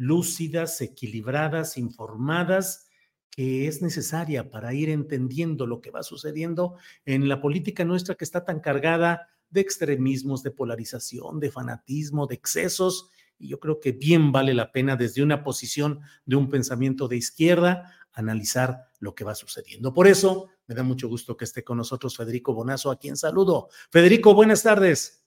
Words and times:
lúcidas, 0.00 0.80
equilibradas, 0.80 1.76
informadas, 1.76 2.88
que 3.30 3.68
es 3.68 3.82
necesaria 3.82 4.50
para 4.50 4.72
ir 4.72 4.88
entendiendo 4.88 5.66
lo 5.66 5.82
que 5.82 5.90
va 5.90 6.02
sucediendo 6.02 6.76
en 7.04 7.28
la 7.28 7.42
política 7.42 7.84
nuestra 7.84 8.14
que 8.14 8.24
está 8.24 8.42
tan 8.42 8.60
cargada 8.60 9.28
de 9.50 9.60
extremismos, 9.60 10.42
de 10.42 10.52
polarización, 10.52 11.38
de 11.38 11.50
fanatismo, 11.50 12.26
de 12.26 12.34
excesos. 12.34 13.10
Y 13.38 13.48
yo 13.48 13.60
creo 13.60 13.78
que 13.78 13.92
bien 13.92 14.32
vale 14.32 14.54
la 14.54 14.72
pena 14.72 14.96
desde 14.96 15.22
una 15.22 15.44
posición 15.44 16.00
de 16.24 16.36
un 16.36 16.48
pensamiento 16.48 17.06
de 17.06 17.18
izquierda 17.18 17.94
analizar 18.14 18.86
lo 19.00 19.14
que 19.14 19.24
va 19.24 19.34
sucediendo. 19.34 19.92
Por 19.92 20.06
eso 20.06 20.48
me 20.66 20.74
da 20.74 20.82
mucho 20.82 21.10
gusto 21.10 21.36
que 21.36 21.44
esté 21.44 21.62
con 21.62 21.76
nosotros 21.76 22.16
Federico 22.16 22.54
Bonazo, 22.54 22.90
a 22.90 22.98
quien 22.98 23.18
saludo. 23.18 23.68
Federico, 23.90 24.34
buenas 24.34 24.62
tardes. 24.62 25.26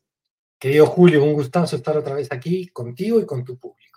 Querido 0.58 0.88
Julio, 0.88 1.24
un 1.24 1.34
gustazo 1.34 1.76
estar 1.76 1.96
otra 1.96 2.16
vez 2.16 2.32
aquí 2.32 2.70
contigo 2.70 3.20
y 3.20 3.26
con 3.28 3.44
tu 3.44 3.60
público. 3.60 3.93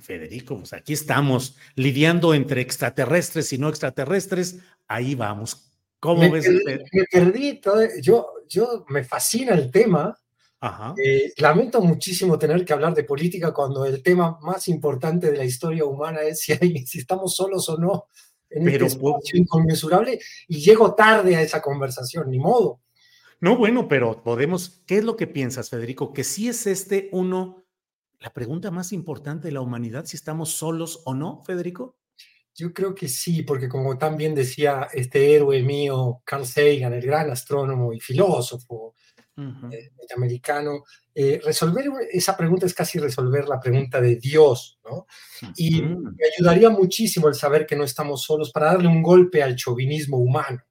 Federico, 0.00 0.56
pues 0.58 0.72
aquí 0.72 0.92
estamos 0.92 1.56
lidiando 1.74 2.32
entre 2.34 2.60
extraterrestres 2.60 3.52
y 3.52 3.58
no 3.58 3.68
extraterrestres. 3.68 4.58
Ahí 4.88 5.14
vamos. 5.14 5.66
¿Cómo 5.98 6.20
me 6.22 6.30
ves? 6.30 6.46
Perdí, 6.46 6.84
me 6.92 7.04
perdí, 7.10 7.60
todo- 7.60 7.86
yo, 8.00 8.28
yo 8.48 8.84
me 8.88 9.04
fascina 9.04 9.54
el 9.54 9.70
tema. 9.70 10.16
Ajá. 10.60 10.94
Eh, 11.02 11.32
lamento 11.38 11.80
muchísimo 11.80 12.38
tener 12.38 12.64
que 12.64 12.72
hablar 12.72 12.94
de 12.94 13.04
política 13.04 13.52
cuando 13.52 13.84
el 13.84 14.02
tema 14.02 14.38
más 14.42 14.68
importante 14.68 15.30
de 15.30 15.38
la 15.38 15.44
historia 15.44 15.84
humana 15.84 16.20
es 16.22 16.40
si, 16.40 16.52
hay- 16.52 16.86
si 16.86 16.98
estamos 16.98 17.34
solos 17.34 17.68
o 17.68 17.78
no 17.78 18.06
en 18.50 18.64
Pero, 18.64 18.86
este 18.86 18.98
pues- 18.98 19.14
espacio 19.14 19.38
inconmensurable 19.40 20.18
y 20.48 20.60
llego 20.60 20.94
tarde 20.94 21.36
a 21.36 21.42
esa 21.42 21.60
conversación, 21.62 22.30
ni 22.30 22.38
modo. 22.38 22.80
No, 23.40 23.56
bueno, 23.56 23.88
pero 23.88 24.22
podemos. 24.22 24.82
¿Qué 24.86 24.98
es 24.98 25.04
lo 25.04 25.16
que 25.16 25.26
piensas, 25.26 25.70
Federico? 25.70 26.12
Que 26.12 26.24
si 26.24 26.48
es 26.48 26.66
este 26.66 27.08
uno, 27.12 27.59
la 28.20 28.32
pregunta 28.32 28.70
más 28.70 28.92
importante 28.92 29.48
de 29.48 29.52
la 29.52 29.62
humanidad, 29.62 30.04
si 30.04 30.16
estamos 30.16 30.50
solos 30.50 31.02
o 31.04 31.14
no, 31.14 31.42
Federico. 31.44 31.96
Yo 32.54 32.74
creo 32.74 32.94
que 32.94 33.08
sí, 33.08 33.42
porque 33.42 33.68
como 33.68 33.96
también 33.96 34.34
decía 34.34 34.88
este 34.92 35.34
héroe 35.34 35.62
mío, 35.62 36.20
Carl 36.24 36.44
Sagan, 36.44 36.92
el 36.92 37.02
gran 37.02 37.30
astrónomo 37.30 37.92
y 37.92 38.00
filósofo, 38.00 38.94
eh, 39.36 39.92
norteamericano, 39.96 40.84
eh, 41.14 41.40
resolver 41.42 41.86
esa 42.12 42.36
pregunta 42.36 42.66
es 42.66 42.74
casi 42.74 42.98
resolver 42.98 43.48
la 43.48 43.58
pregunta 43.58 43.98
de 43.98 44.16
Dios, 44.16 44.78
¿no? 44.84 45.06
Y 45.56 45.80
me 45.80 46.26
ayudaría 46.36 46.68
muchísimo 46.68 47.28
el 47.28 47.34
saber 47.34 47.64
que 47.64 47.76
no 47.76 47.84
estamos 47.84 48.22
solos 48.22 48.50
para 48.52 48.66
darle 48.66 48.88
un 48.88 49.02
golpe 49.02 49.42
al 49.42 49.56
chauvinismo 49.56 50.18
humano. 50.18 50.62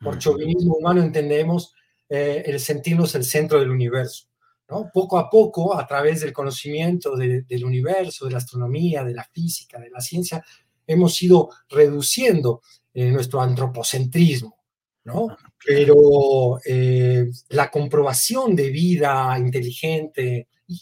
Por 0.00 0.18
chauvinismo 0.18 0.74
humano 0.74 1.00
entendemos 1.00 1.74
eh, 2.08 2.42
el 2.44 2.58
sentirnos 2.58 3.14
el 3.14 3.22
centro 3.22 3.60
del 3.60 3.70
universo. 3.70 4.31
¿No? 4.72 4.90
Poco 4.92 5.18
a 5.18 5.28
poco, 5.28 5.76
a 5.78 5.86
través 5.86 6.20
del 6.22 6.32
conocimiento 6.32 7.14
de- 7.16 7.42
del 7.42 7.64
universo, 7.64 8.24
de 8.24 8.32
la 8.32 8.38
astronomía, 8.38 9.04
de 9.04 9.14
la 9.14 9.24
física, 9.24 9.78
de 9.78 9.90
la 9.90 10.00
ciencia, 10.00 10.42
hemos 10.86 11.22
ido 11.22 11.50
reduciendo 11.68 12.62
eh, 12.94 13.10
nuestro 13.10 13.40
antropocentrismo. 13.40 14.56
¿no? 15.04 15.36
Pero 15.66 16.60
eh, 16.64 17.28
la 17.48 17.70
comprobación 17.70 18.54
de 18.54 18.70
vida 18.70 19.36
inteligente, 19.38 20.48
e 20.68 20.74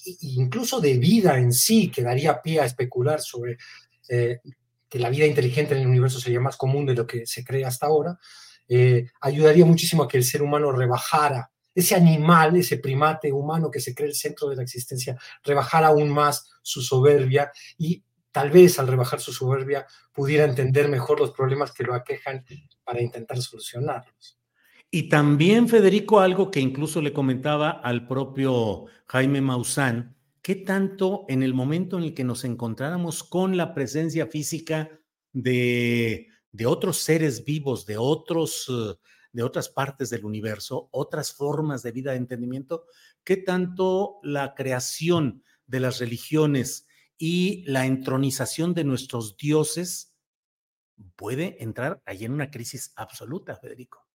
incluso 0.42 0.78
de 0.80 0.98
vida 0.98 1.38
en 1.38 1.52
sí, 1.52 1.90
que 1.90 2.02
daría 2.02 2.40
pie 2.42 2.60
a 2.60 2.66
especular 2.66 3.20
sobre 3.20 3.56
eh, 4.08 4.40
que 4.90 4.98
la 4.98 5.08
vida 5.08 5.24
inteligente 5.24 5.74
en 5.74 5.80
el 5.80 5.86
universo 5.86 6.20
sería 6.20 6.40
más 6.40 6.56
común 6.58 6.84
de 6.84 6.94
lo 6.94 7.06
que 7.06 7.24
se 7.26 7.42
cree 7.44 7.64
hasta 7.64 7.86
ahora, 7.86 8.18
eh, 8.68 9.06
ayudaría 9.22 9.64
muchísimo 9.64 10.02
a 10.02 10.08
que 10.08 10.18
el 10.18 10.24
ser 10.24 10.42
humano 10.42 10.70
rebajara, 10.70 11.50
ese 11.74 11.94
animal, 11.94 12.56
ese 12.56 12.78
primate 12.78 13.32
humano 13.32 13.70
que 13.70 13.80
se 13.80 13.94
cree 13.94 14.08
el 14.08 14.14
centro 14.14 14.48
de 14.48 14.56
la 14.56 14.62
existencia, 14.62 15.18
rebajara 15.42 15.88
aún 15.88 16.10
más 16.10 16.50
su 16.62 16.82
soberbia 16.82 17.52
y 17.78 18.04
tal 18.32 18.50
vez 18.50 18.78
al 18.78 18.88
rebajar 18.88 19.20
su 19.20 19.32
soberbia 19.32 19.86
pudiera 20.12 20.44
entender 20.44 20.88
mejor 20.88 21.20
los 21.20 21.32
problemas 21.32 21.72
que 21.72 21.84
lo 21.84 21.94
aquejan 21.94 22.44
para 22.84 23.00
intentar 23.00 23.40
solucionarlos. 23.40 24.38
Y 24.90 25.08
también, 25.08 25.68
Federico, 25.68 26.20
algo 26.20 26.50
que 26.50 26.60
incluso 26.60 27.00
le 27.00 27.12
comentaba 27.12 27.70
al 27.70 28.08
propio 28.08 28.86
Jaime 29.06 29.40
Maussan, 29.40 30.16
¿qué 30.42 30.56
tanto 30.56 31.26
en 31.28 31.44
el 31.44 31.54
momento 31.54 31.96
en 31.96 32.04
el 32.04 32.14
que 32.14 32.24
nos 32.24 32.44
encontráramos 32.44 33.22
con 33.22 33.56
la 33.56 33.72
presencia 33.72 34.26
física 34.26 34.90
de, 35.32 36.26
de 36.50 36.66
otros 36.66 36.98
seres 36.98 37.44
vivos, 37.44 37.86
de, 37.86 37.98
otros, 37.98 38.68
uh, 38.68 38.96
de 39.32 39.42
otras 39.42 39.68
partes 39.68 40.10
del 40.10 40.24
universo, 40.24 40.88
otras 40.90 41.32
formas 41.32 41.82
de 41.82 41.92
vida 41.92 42.12
de 42.12 42.18
entendimiento, 42.18 42.86
qué 43.24 43.36
tanto 43.36 44.18
la 44.22 44.54
creación 44.54 45.44
de 45.66 45.80
las 45.80 45.98
religiones 45.98 46.86
y 47.16 47.64
la 47.66 47.86
entronización 47.86 48.74
de 48.74 48.84
nuestros 48.84 49.36
dioses 49.36 50.14
puede 51.16 51.62
entrar 51.62 52.02
ahí 52.04 52.24
en 52.24 52.32
una 52.32 52.50
crisis 52.50 52.92
absoluta, 52.96 53.56
Federico? 53.56 54.10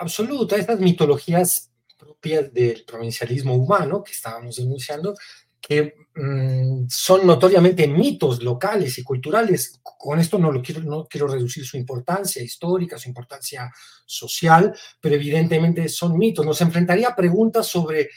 absoluta, 0.00 0.56
estas 0.56 0.80
mitologías 0.80 1.70
propias 1.98 2.52
del 2.52 2.84
provincialismo 2.84 3.54
humano 3.54 4.02
que 4.02 4.12
estábamos 4.12 4.56
denunciando, 4.56 5.14
que 5.60 5.94
mmm, 6.14 6.86
son 6.88 7.26
notoriamente 7.26 7.86
mitos 7.86 8.42
locales 8.42 8.98
y 8.98 9.02
culturales. 9.02 9.80
Con 9.82 10.18
esto 10.18 10.38
no, 10.38 10.50
lo 10.50 10.62
quiero, 10.62 11.28
reducir 11.28 11.64
su 11.64 11.76
importancia 11.76 12.42
histórica, 12.42 12.98
su 12.98 13.08
importancia 13.08 13.70
social, 14.06 14.74
pero 15.00 15.14
evidentemente 15.14 15.88
son 15.88 16.18
mitos. 16.18 16.44
Nos 16.44 16.60
enfrentaría 16.60 17.08
a 17.08 17.16
preguntas 17.16 17.66
sobre 17.66 18.08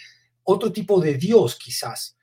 otro 0.44 0.72
tipo 0.72 1.00
de 1.02 1.16
Dios, 1.16 1.58
quizás. 1.58 2.18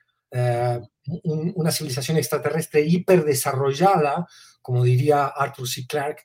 Un, 1.23 1.53
una 1.55 1.71
civilización 1.71 2.17
extraterrestre 2.17 2.81
hiperdesarrollada, 2.81 4.27
como 4.61 4.83
diría 4.83 5.25
Arthur 5.27 5.67
C. 5.67 5.85
Clarke, 5.87 6.23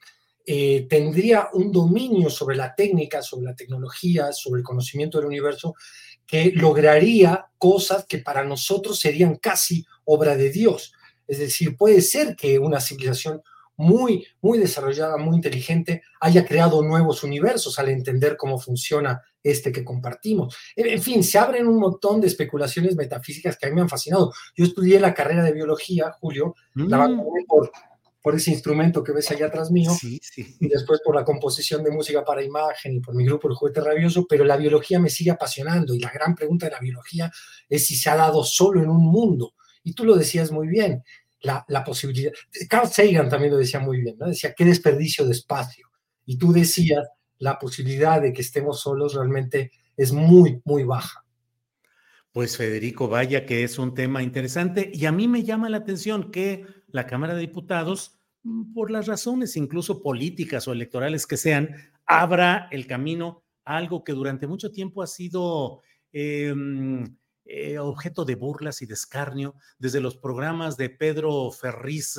eh, 0.49 0.87
tendría 0.89 1.49
un 1.55 1.73
dominio 1.73 2.31
sobre 2.31 2.57
la 2.57 2.73
técnica, 2.73 3.21
sobre 3.21 3.47
la 3.47 3.57
tecnología, 3.57 4.33
sobre 4.33 4.61
el 4.61 4.65
conocimiento 4.65 5.19
del 5.19 5.27
universo, 5.27 5.75
que 6.27 6.53
lograría 6.55 7.47
cosas 7.59 8.07
que 8.07 8.19
para 8.19 8.45
nosotros 8.45 8.99
serían 8.99 9.37
casi 9.37 9.87
obra 10.05 10.37
de 10.37 10.51
Dios. 10.51 10.93
Es 11.27 11.39
decir, 11.39 11.77
puede 11.77 12.01
ser 12.01 12.37
que 12.37 12.59
una 12.59 12.81
civilización 12.81 13.43
muy, 13.77 14.27
muy 14.41 14.59
desarrollada, 14.59 15.17
muy 15.19 15.37
inteligente, 15.37 16.03
haya 16.21 16.47
creado 16.47 16.83
nuevos 16.83 17.23
universos 17.23 17.79
al 17.79 17.91
entender 17.91 18.37
cómo 18.37 18.59
funciona 18.59 19.23
este 19.43 19.71
que 19.71 19.85
compartimos. 19.85 20.57
En 20.75 21.01
fin, 21.01 21.23
se 21.23 21.39
abren 21.39 21.69
un 21.69 21.79
montón 21.79 22.21
de 22.21 22.27
especulaciones 22.27 22.97
metafísicas 22.97 23.57
que 23.57 23.67
a 23.67 23.69
mí 23.69 23.75
me 23.75 23.83
han 23.83 23.89
fascinado. 23.89 24.33
Yo 24.57 24.65
estudié 24.65 24.99
la 24.99 25.15
carrera 25.15 25.43
de 25.43 25.53
biología, 25.53 26.11
Julio, 26.13 26.55
mm. 26.75 26.89
la 26.89 27.09
por 27.47 27.71
por 28.27 28.35
ese 28.35 28.51
instrumento 28.51 29.05
que 29.05 29.13
ves 29.13 29.31
allá 29.31 29.47
atrás 29.47 29.71
mío, 29.71 29.93
sí, 29.93 30.19
sí. 30.21 30.57
y 30.59 30.67
después 30.67 31.01
por 31.05 31.15
la 31.15 31.25
composición 31.25 31.85
de 31.85 31.93
música 31.93 32.25
para 32.25 32.43
imagen 32.43 32.97
y 32.97 32.99
por 32.99 33.15
mi 33.15 33.25
grupo 33.25 33.47
El 33.47 33.55
Juguete 33.55 33.81
Rabioso, 33.81 34.27
pero 34.29 34.45
la 34.45 34.57
biología 34.57 34.99
me 34.99 35.11
sigue 35.11 35.31
apasionando 35.31 35.95
y 35.95 36.01
la 36.01 36.11
gran 36.11 36.35
pregunta 36.35 36.67
de 36.67 36.73
la 36.73 36.81
biología 36.81 37.31
es 37.69 37.87
si 37.87 37.95
se 37.95 38.11
ha 38.11 38.17
dado 38.17 38.43
solo 38.43 38.83
en 38.83 38.91
un 38.91 39.07
mundo. 39.07 39.55
Y 39.85 39.93
tú 39.93 40.05
lo 40.05 40.17
decías 40.17 40.51
muy 40.51 40.67
bien, 40.67 41.05
la, 41.43 41.65
la 41.69 41.85
posibilidad. 41.85 42.33
Carl 42.69 42.89
Sagan 42.89 43.29
también 43.29 43.53
lo 43.53 43.59
decía 43.59 43.79
muy 43.79 44.01
bien, 44.01 44.17
¿no? 44.19 44.27
Decía, 44.27 44.53
qué 44.57 44.65
desperdicio 44.65 45.25
de 45.25 45.31
espacio. 45.31 45.89
Y 46.25 46.37
tú 46.37 46.53
decías, 46.53 47.07
la 47.39 47.61
posibilidad 47.61 48.21
de 48.21 48.33
que 48.33 48.43
estemos 48.43 48.81
solos 48.81 49.15
realmente 49.15 49.71
es 49.97 50.11
muy, 50.11 50.61
muy 50.65 50.83
baja. 50.83 51.25
Pues 52.33 52.57
Federico, 52.57 53.07
vaya 53.07 53.47
que 53.47 53.63
es 53.63 53.79
un 53.79 53.95
tema 53.95 54.25
interesante 54.25 54.91
y 54.93 55.07
a 55.07 55.13
mí 55.13 55.29
me 55.29 55.45
llama 55.45 55.71
la 55.71 55.77
atención 55.77 56.33
que 56.33 56.67
la 56.89 57.07
Cámara 57.07 57.35
de 57.35 57.41
Diputados, 57.41 58.16
por 58.75 58.91
las 58.91 59.07
razones 59.07 59.57
incluso 59.57 60.03
políticas 60.03 60.69
o 60.69 60.73
electorales 60.73 61.27
que 61.27 61.37
sean, 61.37 61.75
abra 62.07 62.69
el 62.71 62.87
camino 62.87 63.43
a 63.65 63.77
algo 63.77 64.05
que 64.05 64.13
durante 64.13 64.47
mucho 64.47 64.71
tiempo 64.71 65.03
ha 65.03 65.07
sido 65.07 65.83
eh, 66.13 66.55
eh, 67.45 67.79
objeto 67.79 68.25
de 68.25 68.35
burlas 68.35 68.83
y 68.83 68.87
de 68.87 68.95
escarnio 68.95 69.55
desde 69.79 70.01
los 70.01 70.17
programas 70.17 70.77
de 70.77 70.91
Pedro 70.91 71.51
Ferriz, 71.53 72.19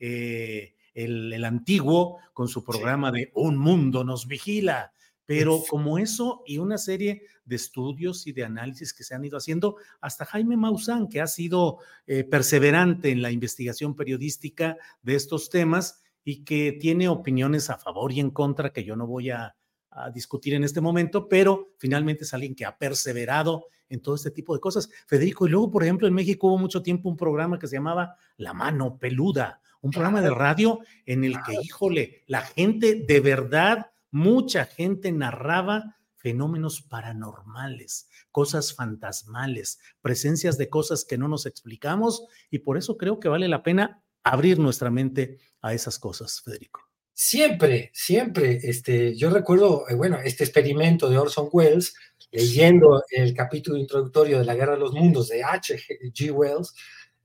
eh, 0.00 0.74
el, 0.94 1.32
el, 1.32 1.44
antiguo, 1.44 2.18
con 2.32 2.48
su 2.48 2.64
programa 2.64 3.12
de 3.12 3.30
Un 3.34 3.56
mundo 3.56 4.02
nos 4.02 4.26
vigila. 4.26 4.92
Pero 5.26 5.62
como 5.68 5.98
eso 5.98 6.42
y 6.44 6.58
una 6.58 6.76
serie 6.76 7.22
de 7.44 7.56
estudios 7.56 8.26
y 8.26 8.32
de 8.32 8.44
análisis 8.44 8.92
que 8.92 9.04
se 9.04 9.14
han 9.14 9.24
ido 9.24 9.36
haciendo, 9.36 9.76
hasta 10.00 10.24
Jaime 10.24 10.56
Maussan, 10.56 11.08
que 11.08 11.20
ha 11.20 11.26
sido 11.26 11.78
eh, 12.06 12.24
perseverante 12.24 13.10
en 13.10 13.22
la 13.22 13.30
investigación 13.30 13.94
periodística 13.94 14.76
de 15.02 15.14
estos 15.14 15.50
temas 15.50 16.02
y 16.24 16.44
que 16.44 16.72
tiene 16.72 17.08
opiniones 17.08 17.70
a 17.70 17.78
favor 17.78 18.12
y 18.12 18.20
en 18.20 18.30
contra 18.30 18.72
que 18.72 18.84
yo 18.84 18.96
no 18.96 19.06
voy 19.06 19.30
a, 19.30 19.56
a 19.90 20.10
discutir 20.10 20.54
en 20.54 20.64
este 20.64 20.80
momento, 20.80 21.28
pero 21.28 21.74
finalmente 21.78 22.24
es 22.24 22.34
alguien 22.34 22.54
que 22.54 22.64
ha 22.64 22.76
perseverado 22.76 23.66
en 23.88 24.00
todo 24.00 24.14
este 24.14 24.30
tipo 24.30 24.54
de 24.54 24.60
cosas. 24.60 24.90
Federico, 25.06 25.46
y 25.46 25.50
luego, 25.50 25.70
por 25.70 25.82
ejemplo, 25.82 26.08
en 26.08 26.14
México 26.14 26.48
hubo 26.48 26.58
mucho 26.58 26.82
tiempo 26.82 27.08
un 27.08 27.16
programa 27.16 27.58
que 27.58 27.66
se 27.66 27.76
llamaba 27.76 28.16
La 28.36 28.52
Mano 28.52 28.98
Peluda, 28.98 29.60
un 29.80 29.90
programa 29.90 30.20
de 30.20 30.30
radio 30.30 30.80
en 31.04 31.24
el 31.24 31.34
que, 31.42 31.54
híjole, 31.62 32.22
la 32.26 32.40
gente 32.40 33.04
de 33.06 33.20
verdad 33.20 33.90
mucha 34.10 34.64
gente 34.64 35.12
narraba 35.12 35.96
fenómenos 36.24 36.80
paranormales, 36.80 38.08
cosas 38.32 38.74
fantasmales, 38.74 39.78
presencias 40.00 40.56
de 40.56 40.70
cosas 40.70 41.04
que 41.04 41.18
no 41.18 41.28
nos 41.28 41.44
explicamos 41.44 42.24
y 42.50 42.60
por 42.60 42.78
eso 42.78 42.96
creo 42.96 43.20
que 43.20 43.28
vale 43.28 43.46
la 43.46 43.62
pena 43.62 44.02
abrir 44.22 44.58
nuestra 44.58 44.90
mente 44.90 45.36
a 45.60 45.74
esas 45.74 45.98
cosas, 45.98 46.40
Federico. 46.40 46.80
Siempre, 47.12 47.90
siempre. 47.92 48.58
Este, 48.62 49.14
yo 49.14 49.28
recuerdo, 49.28 49.84
eh, 49.86 49.94
bueno, 49.94 50.18
este 50.24 50.44
experimento 50.44 51.10
de 51.10 51.18
Orson 51.18 51.50
Welles, 51.52 51.94
leyendo 52.32 53.02
el 53.10 53.34
capítulo 53.34 53.76
introductorio 53.76 54.38
de 54.38 54.46
La 54.46 54.54
Guerra 54.54 54.72
de 54.72 54.80
los 54.80 54.94
Mundos 54.94 55.28
de 55.28 55.44
H.G. 55.44 56.30
Wells, 56.32 56.72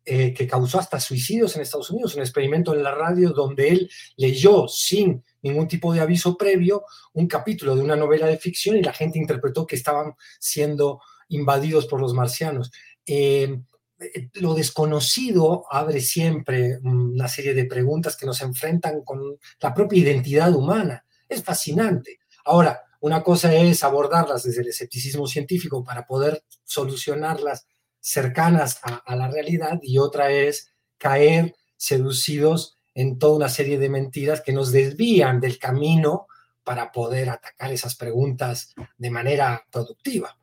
eh, 0.04 0.34
que 0.34 0.46
causó 0.46 0.78
hasta 0.78 1.00
suicidios 1.00 1.56
en 1.56 1.62
Estados 1.62 1.90
Unidos, 1.90 2.16
un 2.16 2.22
experimento 2.22 2.74
en 2.74 2.84
la 2.84 2.94
radio 2.94 3.30
donde 3.30 3.70
él 3.70 3.90
leyó 4.18 4.68
sin 4.68 5.24
ningún 5.42 5.68
tipo 5.68 5.94
de 5.94 6.02
aviso 6.02 6.38
previo 6.38 6.84
un 7.14 7.28
capítulo 7.28 7.76
de 7.76 7.82
una 7.82 7.96
novela 7.96 8.28
de 8.28 8.38
ficción 8.38 8.78
y 8.78 8.84
la 8.84 8.94
gente 8.94 9.20
interpretó 9.20 9.66
que 9.66 9.76
estaban 9.76 10.14
siendo 10.40 11.02
invadidos 11.30 11.86
por 11.86 12.02
los 12.02 12.14
marcianos. 12.14 12.72
Eh, 13.06 13.62
eh, 14.00 14.30
lo 14.36 14.54
desconocido 14.54 15.66
abre 15.70 16.00
siempre 16.00 16.80
una 16.84 17.28
serie 17.28 17.54
de 17.54 17.66
preguntas 17.66 18.16
que 18.16 18.26
nos 18.26 18.42
enfrentan 18.42 19.04
con 19.04 19.38
la 19.60 19.74
propia 19.74 20.00
identidad 20.00 20.54
humana. 20.54 21.06
Es 21.28 21.44
fascinante. 21.44 22.20
Ahora, 22.46 22.82
una 23.02 23.24
cosa 23.24 23.54
es 23.54 23.84
abordarlas 23.84 24.44
desde 24.44 24.62
el 24.62 24.70
escepticismo 24.70 25.28
científico 25.28 25.84
para 25.84 26.06
poder 26.06 26.44
solucionarlas 26.64 27.68
cercanas 28.00 28.80
a, 28.84 29.16
la 29.16 29.30
realidad 29.30 29.80
y 29.82 29.98
otra 29.98 30.32
es 30.32 30.74
caer 30.98 31.56
seducidos 31.78 32.79
en 32.94 33.20
toda 33.20 33.36
una 33.36 33.50
serie 33.50 33.78
de 33.78 33.90
mentiras 33.90 34.42
que 34.42 34.54
nos 34.54 34.72
desvían 34.72 35.40
del 35.40 35.58
camino 35.58 36.28
para 36.64 36.92
poder 36.92 37.30
atacar 37.30 37.72
esas 37.72 37.96
preguntas 37.96 38.74
de 38.98 39.10
manera 39.10 39.66
productiva. 39.72 40.38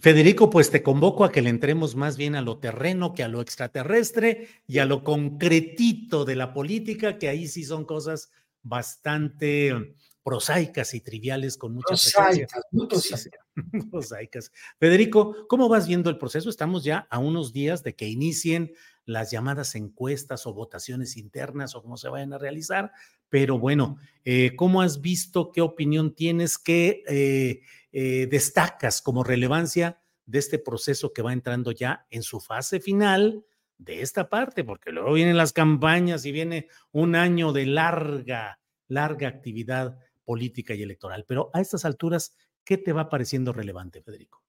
Federico, 0.00 0.48
pues 0.48 0.70
te 0.70 0.82
convoco 0.82 1.24
a 1.24 1.32
que 1.32 1.42
le 1.42 1.50
entremos 1.50 1.96
más 1.96 2.16
bien 2.16 2.36
a 2.36 2.42
lo 2.42 2.58
terreno 2.58 3.14
que 3.14 3.24
a 3.24 3.28
lo 3.28 3.40
extraterrestre 3.40 4.48
y 4.68 4.78
a 4.78 4.84
lo 4.84 5.02
concretito 5.02 6.24
de 6.24 6.36
la 6.36 6.52
política, 6.52 7.18
que 7.18 7.28
ahí 7.28 7.48
sí 7.48 7.64
son 7.64 7.84
cosas 7.84 8.30
bastante 8.62 9.96
prosaicas 10.28 10.92
y 10.92 11.00
triviales 11.00 11.56
con 11.56 11.72
mucha 11.72 11.86
prosaicas, 11.88 12.60
prosaicas. 12.70 13.40
prosaicas. 13.90 14.52
Federico, 14.78 15.46
¿cómo 15.48 15.70
vas 15.70 15.88
viendo 15.88 16.10
el 16.10 16.18
proceso? 16.18 16.50
Estamos 16.50 16.84
ya 16.84 17.06
a 17.08 17.18
unos 17.18 17.54
días 17.54 17.82
de 17.82 17.96
que 17.96 18.08
inicien 18.08 18.74
las 19.06 19.30
llamadas 19.30 19.74
encuestas 19.74 20.46
o 20.46 20.52
votaciones 20.52 21.16
internas 21.16 21.74
o 21.74 21.80
cómo 21.80 21.96
se 21.96 22.10
vayan 22.10 22.34
a 22.34 22.38
realizar, 22.38 22.92
pero 23.30 23.58
bueno, 23.58 23.96
eh, 24.22 24.54
¿cómo 24.54 24.82
has 24.82 25.00
visto, 25.00 25.50
qué 25.50 25.62
opinión 25.62 26.14
tienes, 26.14 26.58
qué 26.58 27.02
eh, 27.08 27.62
eh, 27.92 28.26
destacas 28.30 29.00
como 29.00 29.24
relevancia 29.24 29.98
de 30.26 30.40
este 30.40 30.58
proceso 30.58 31.14
que 31.14 31.22
va 31.22 31.32
entrando 31.32 31.72
ya 31.72 32.06
en 32.10 32.22
su 32.22 32.38
fase 32.38 32.80
final? 32.80 33.46
de 33.80 34.02
esta 34.02 34.28
parte, 34.28 34.64
porque 34.64 34.90
luego 34.90 35.12
vienen 35.12 35.36
las 35.36 35.52
campañas 35.52 36.24
y 36.24 36.32
viene 36.32 36.66
un 36.90 37.14
año 37.14 37.52
de 37.52 37.64
larga, 37.64 38.58
larga 38.88 39.28
actividad 39.28 39.96
política 40.28 40.74
y 40.74 40.82
electoral. 40.82 41.24
Pero 41.26 41.48
a 41.54 41.60
estas 41.62 41.86
alturas, 41.86 42.34
¿qué 42.62 42.76
te 42.76 42.92
va 42.92 43.08
pareciendo 43.08 43.50
relevante, 43.50 44.02
Federico? 44.02 44.42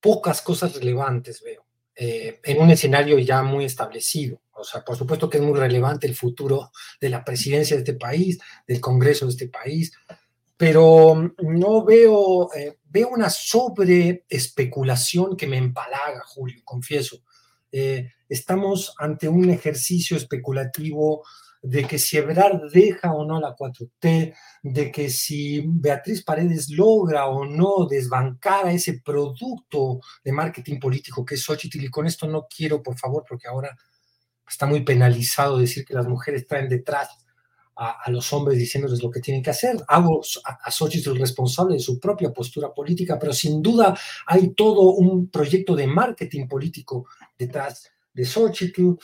Pocas 0.00 0.40
cosas 0.40 0.74
relevantes 0.76 1.42
veo. 1.42 1.66
Eh, 1.94 2.40
en 2.42 2.62
un 2.62 2.70
escenario 2.70 3.18
ya 3.18 3.42
muy 3.42 3.66
establecido. 3.66 4.40
O 4.52 4.64
sea, 4.64 4.82
por 4.82 4.96
supuesto 4.96 5.28
que 5.28 5.36
es 5.36 5.44
muy 5.44 5.58
relevante 5.58 6.06
el 6.06 6.14
futuro 6.14 6.70
de 6.98 7.10
la 7.10 7.22
presidencia 7.22 7.76
de 7.76 7.82
este 7.82 7.92
país, 7.92 8.38
del 8.66 8.80
Congreso 8.80 9.26
de 9.26 9.32
este 9.32 9.48
país, 9.48 9.92
pero 10.56 11.34
no 11.42 11.84
veo, 11.84 12.50
eh, 12.54 12.78
veo 12.84 13.08
una 13.10 13.28
sobre 13.28 14.24
especulación 14.30 15.36
que 15.36 15.46
me 15.46 15.58
empalaga, 15.58 16.22
Julio, 16.24 16.62
confieso. 16.64 17.22
Eh, 17.72 18.12
estamos 18.28 18.94
ante 18.98 19.28
un 19.28 19.50
ejercicio 19.50 20.16
especulativo 20.16 21.24
de 21.62 21.86
que 21.86 21.98
si 21.98 22.18
Ebrard 22.18 22.70
deja 22.72 23.12
o 23.12 23.24
no 23.24 23.40
la 23.40 23.54
4T, 23.54 24.34
de 24.62 24.90
que 24.90 25.08
si 25.10 25.64
Beatriz 25.64 26.22
Paredes 26.24 26.68
logra 26.70 27.26
o 27.26 27.44
no 27.44 27.86
desbancar 27.88 28.66
a 28.66 28.72
ese 28.72 29.00
producto 29.00 30.00
de 30.24 30.32
marketing 30.32 30.80
político 30.80 31.24
que 31.24 31.36
es 31.36 31.44
Xochitl, 31.44 31.84
y 31.84 31.88
con 31.88 32.06
esto 32.06 32.26
no 32.26 32.46
quiero, 32.48 32.82
por 32.82 32.98
favor, 32.98 33.24
porque 33.28 33.48
ahora 33.48 33.76
está 34.46 34.66
muy 34.66 34.84
penalizado 34.84 35.58
decir 35.58 35.84
que 35.84 35.94
las 35.94 36.06
mujeres 36.06 36.46
traen 36.46 36.68
detrás 36.68 37.08
a, 37.76 38.10
los 38.10 38.32
hombres 38.32 38.58
diciéndoles 38.58 39.02
lo 39.02 39.10
que 39.10 39.20
tienen 39.20 39.42
que 39.42 39.50
hacer. 39.50 39.76
Hago 39.88 40.20
a, 40.44 40.58
a 40.64 40.70
Xochitl 40.70 41.16
responsable 41.18 41.74
de 41.74 41.80
su 41.80 41.98
propia 41.98 42.32
postura 42.32 42.72
política, 42.72 43.18
pero 43.18 43.32
sin 43.32 43.62
duda 43.62 43.98
hay 44.26 44.54
todo 44.54 44.92
un 44.92 45.28
proyecto 45.28 45.74
de 45.74 45.86
marketing 45.86 46.46
político 46.46 47.06
detrás 47.38 47.90
de 48.12 48.24
Xochitl 48.24 48.94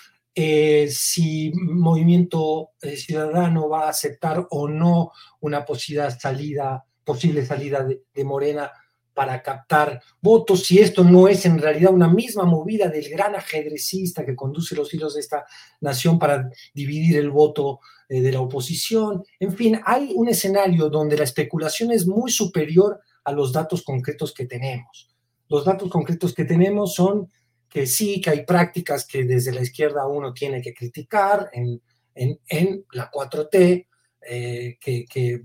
eh, 0.41 0.89
si 0.89 1.51
Movimiento 1.53 2.71
eh, 2.81 2.97
Ciudadano 2.97 3.69
va 3.69 3.87
a 3.87 3.89
aceptar 3.89 4.47
o 4.51 4.69
no 4.69 5.11
una 5.41 5.65
posible 5.65 6.09
salida, 6.13 6.85
posible 7.03 7.45
salida 7.45 7.83
de, 7.83 8.25
Morena 8.25 8.71
para 9.19 9.43
captar 9.43 10.01
votos, 10.23 10.63
si 10.63 10.79
esto 10.79 11.03
no 11.03 11.27
es 11.27 11.45
en 11.45 11.59
realidad 11.59 11.93
una 11.93 12.07
misma 12.07 12.45
movida 12.45 12.87
del 12.87 13.09
gran 13.11 13.35
ajedrecista 13.35 14.25
que 14.25 14.37
conduce 14.37 14.77
los 14.77 14.95
hilos 14.95 15.15
de 15.15 15.21
esta 15.23 15.45
nación 15.81 16.21
para 16.21 16.49
dividir 16.73 17.17
el 17.17 17.29
voto 17.29 17.81
eh, 18.09 18.21
de 18.21 18.31
la 18.31 18.41
oposición. 18.41 19.25
En 19.41 19.57
fin, 19.57 19.81
hay 19.85 20.13
un 20.15 20.29
escenario 20.29 20.89
donde 20.89 21.17
la 21.17 21.25
especulación 21.25 21.91
es 21.91 22.07
muy 22.07 22.31
superior 22.31 23.01
a 23.25 23.33
los 23.33 23.53
datos 23.53 23.83
concretos 23.83 24.33
que 24.33 24.47
tenemos. 24.47 25.11
Los 25.49 25.65
datos 25.65 25.91
concretos 25.91 26.33
que 26.33 26.45
tenemos 26.45 26.95
son 26.95 27.29
que 27.69 27.87
sí, 27.87 28.21
que 28.21 28.31
hay 28.31 28.45
prácticas 28.45 29.05
que 29.05 29.25
desde 29.25 29.51
la 29.51 29.63
izquierda 29.63 30.07
uno 30.07 30.33
tiene 30.33 30.63
que 30.63 30.73
criticar 30.73 31.51
en, 31.53 31.83
en, 32.15 32.39
en 32.49 32.85
la 32.93 33.11
4T, 33.11 33.85
eh, 34.31 34.79
que, 34.81 35.05
que, 35.07 35.43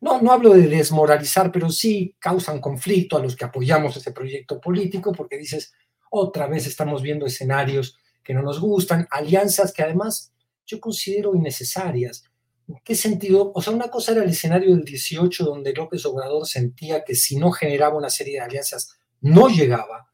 no, 0.00 0.20
no 0.20 0.32
hablo 0.32 0.54
de 0.54 0.68
desmoralizar, 0.68 1.52
pero 1.52 1.70
sí 1.70 2.14
causan 2.18 2.60
conflicto 2.60 3.16
a 3.16 3.22
los 3.22 3.36
que 3.36 3.44
apoyamos 3.44 3.96
ese 3.96 4.12
proyecto 4.12 4.60
político, 4.60 5.12
porque 5.12 5.36
dices, 5.36 5.72
otra 6.10 6.46
vez 6.46 6.66
estamos 6.66 7.02
viendo 7.02 7.26
escenarios 7.26 7.96
que 8.22 8.34
no 8.34 8.42
nos 8.42 8.60
gustan, 8.60 9.06
alianzas 9.10 9.72
que 9.72 9.82
además 9.82 10.32
yo 10.66 10.80
considero 10.80 11.34
innecesarias. 11.34 12.24
¿En 12.68 12.76
qué 12.84 12.94
sentido? 12.94 13.52
O 13.54 13.62
sea, 13.62 13.72
una 13.72 13.88
cosa 13.88 14.12
era 14.12 14.22
el 14.22 14.30
escenario 14.30 14.74
del 14.74 14.84
18, 14.84 15.44
donde 15.44 15.72
López 15.72 16.04
Obrador 16.04 16.46
sentía 16.46 17.02
que 17.04 17.14
si 17.14 17.36
no 17.36 17.50
generaba 17.50 17.96
una 17.96 18.10
serie 18.10 18.34
de 18.34 18.40
alianzas, 18.40 18.98
no 19.20 19.48
llegaba 19.48 20.12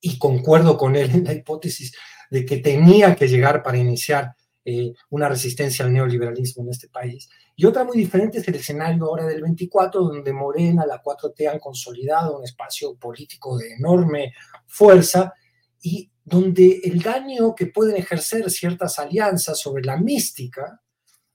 y 0.00 0.18
concuerdo 0.18 0.76
con 0.76 0.96
él 0.96 1.10
en 1.10 1.24
la 1.24 1.32
hipótesis 1.32 1.94
de 2.30 2.44
que 2.44 2.56
tenía 2.56 3.14
que 3.14 3.28
llegar 3.28 3.62
para 3.62 3.78
iniciar 3.78 4.34
eh, 4.64 4.92
una 5.10 5.28
resistencia 5.28 5.84
al 5.84 5.92
neoliberalismo 5.92 6.64
en 6.64 6.70
este 6.70 6.88
país. 6.88 7.28
Y 7.56 7.66
otra 7.66 7.84
muy 7.84 7.96
diferente 7.96 8.38
es 8.38 8.48
el 8.48 8.56
escenario 8.56 9.04
ahora 9.04 9.26
del 9.26 9.42
24, 9.42 10.02
donde 10.02 10.32
Morena, 10.32 10.84
la 10.86 11.02
4T 11.02 11.48
han 11.48 11.60
consolidado 11.60 12.38
un 12.38 12.44
espacio 12.44 12.96
político 12.96 13.56
de 13.56 13.74
enorme 13.74 14.32
fuerza 14.66 15.32
y 15.80 16.10
donde 16.24 16.80
el 16.84 17.00
daño 17.00 17.54
que 17.54 17.66
pueden 17.66 17.96
ejercer 17.96 18.50
ciertas 18.50 18.98
alianzas 18.98 19.60
sobre 19.60 19.84
la 19.84 19.96
mística 19.96 20.80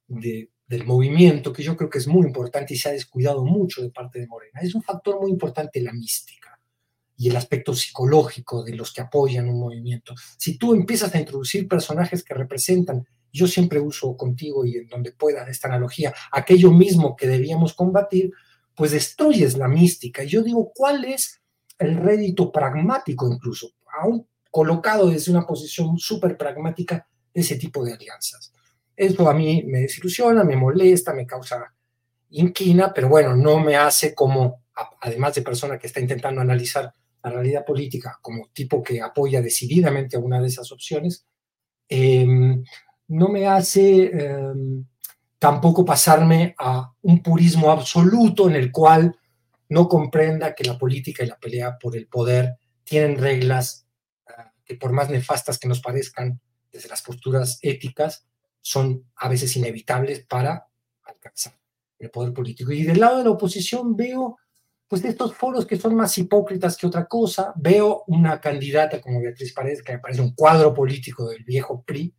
del 0.07 0.85
movimiento, 0.85 1.53
que 1.53 1.63
yo 1.63 1.77
creo 1.77 1.89
que 1.89 1.99
es 1.99 2.07
muy 2.07 2.25
importante 2.25 2.73
y 2.73 2.77
se 2.77 2.89
ha 2.89 2.93
descuidado 2.93 3.45
mucho 3.45 3.81
de 3.81 3.91
parte 3.91 4.19
de 4.19 4.27
Morena, 4.27 4.59
es 4.61 4.75
un 4.75 4.81
factor 4.81 5.21
muy 5.21 5.31
importante 5.31 5.81
la 5.81 5.93
mística 5.93 6.59
y 7.15 7.29
el 7.29 7.35
aspecto 7.35 7.73
psicológico 7.73 8.63
de 8.63 8.75
los 8.75 8.91
que 8.91 9.01
apoyan 9.01 9.49
un 9.49 9.59
movimiento. 9.59 10.15
Si 10.37 10.57
tú 10.57 10.73
empiezas 10.73 11.13
a 11.13 11.19
introducir 11.19 11.67
personajes 11.67 12.23
que 12.23 12.33
representan 12.33 13.05
yo 13.31 13.47
siempre 13.47 13.79
uso 13.79 14.15
contigo 14.15 14.65
y 14.65 14.77
en 14.77 14.87
donde 14.87 15.11
pueda 15.11 15.47
esta 15.47 15.67
analogía, 15.67 16.13
aquello 16.31 16.71
mismo 16.71 17.15
que 17.15 17.27
debíamos 17.27 17.73
combatir, 17.73 18.31
pues 18.75 18.91
destruyes 18.91 19.57
la 19.57 19.67
mística. 19.67 20.23
Y 20.23 20.27
yo 20.27 20.41
digo, 20.41 20.71
¿cuál 20.73 21.05
es 21.05 21.41
el 21.77 21.97
rédito 21.97 22.51
pragmático 22.51 23.31
incluso, 23.31 23.71
aún 24.01 24.27
colocado 24.51 25.09
desde 25.09 25.31
una 25.31 25.45
posición 25.45 25.97
súper 25.97 26.37
pragmática 26.37 27.07
de 27.33 27.41
ese 27.41 27.57
tipo 27.57 27.83
de 27.83 27.93
alianzas? 27.93 28.53
Eso 28.95 29.29
a 29.29 29.33
mí 29.33 29.63
me 29.65 29.79
desilusiona, 29.79 30.43
me 30.43 30.55
molesta, 30.55 31.13
me 31.13 31.25
causa 31.25 31.73
inquina, 32.31 32.93
pero 32.93 33.09
bueno, 33.09 33.35
no 33.35 33.59
me 33.59 33.75
hace 33.75 34.13
como, 34.13 34.63
además 35.01 35.35
de 35.35 35.41
persona 35.41 35.77
que 35.77 35.87
está 35.87 35.99
intentando 35.99 36.41
analizar 36.41 36.93
la 37.23 37.31
realidad 37.31 37.65
política 37.65 38.17
como 38.21 38.49
tipo 38.53 38.81
que 38.81 39.01
apoya 39.01 39.41
decididamente 39.41 40.15
a 40.15 40.19
una 40.19 40.41
de 40.41 40.47
esas 40.47 40.71
opciones, 40.71 41.25
eh, 41.87 42.25
no 43.09 43.27
me 43.27 43.47
hace 43.47 44.05
em, 44.05 44.85
tampoco 45.37 45.85
pasarme 45.85 46.55
a 46.57 46.91
un 47.01 47.21
purismo 47.21 47.71
absoluto 47.71 48.49
en 48.49 48.55
el 48.55 48.71
cual 48.71 49.15
no 49.69 49.87
comprenda 49.87 50.55
que 50.55 50.63
la 50.63 50.77
política 50.77 51.23
y 51.23 51.27
la 51.27 51.37
pelea 51.37 51.77
por 51.77 51.95
el 51.95 52.07
poder 52.07 52.57
tienen 52.83 53.17
reglas 53.17 53.85
ah, 54.27 54.51
que 54.65 54.75
por 54.75 54.91
más 54.91 55.09
nefastas 55.09 55.59
que 55.59 55.67
nos 55.67 55.79
parezcan 55.79 56.39
desde 56.71 56.89
las 56.89 57.01
posturas 57.01 57.59
éticas, 57.61 58.27
son 58.61 59.09
a 59.15 59.29
veces 59.29 59.55
inevitables 59.55 60.25
para 60.25 60.67
alcanzar 61.03 61.57
el 61.97 62.09
poder 62.11 62.33
político. 62.33 62.71
Y 62.71 62.83
del 62.83 62.99
lado 62.99 63.17
de 63.17 63.23
la 63.23 63.31
oposición 63.31 63.95
veo, 63.95 64.37
pues, 64.87 65.03
estos 65.03 65.35
foros 65.35 65.65
que 65.65 65.77
son 65.77 65.95
más 65.95 66.17
hipócritas 66.17 66.77
que 66.77 66.87
otra 66.87 67.05
cosa, 67.05 67.53
veo 67.55 68.03
una 68.07 68.39
candidata 68.39 69.01
como 69.01 69.21
Beatriz 69.21 69.53
Paredes, 69.53 69.83
que 69.83 69.93
me 69.93 69.99
parece 69.99 70.21
un 70.21 70.33
cuadro 70.33 70.73
político 70.73 71.29
del 71.29 71.43
viejo 71.43 71.83
PRI, 71.83 72.13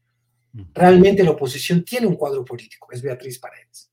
Realmente 0.75 1.23
la 1.23 1.31
oposición 1.31 1.85
tiene 1.85 2.07
un 2.07 2.17
cuadro 2.17 2.45
político, 2.45 2.89
es 2.91 3.03
Beatriz 3.03 3.39
Paredes. 3.39 3.91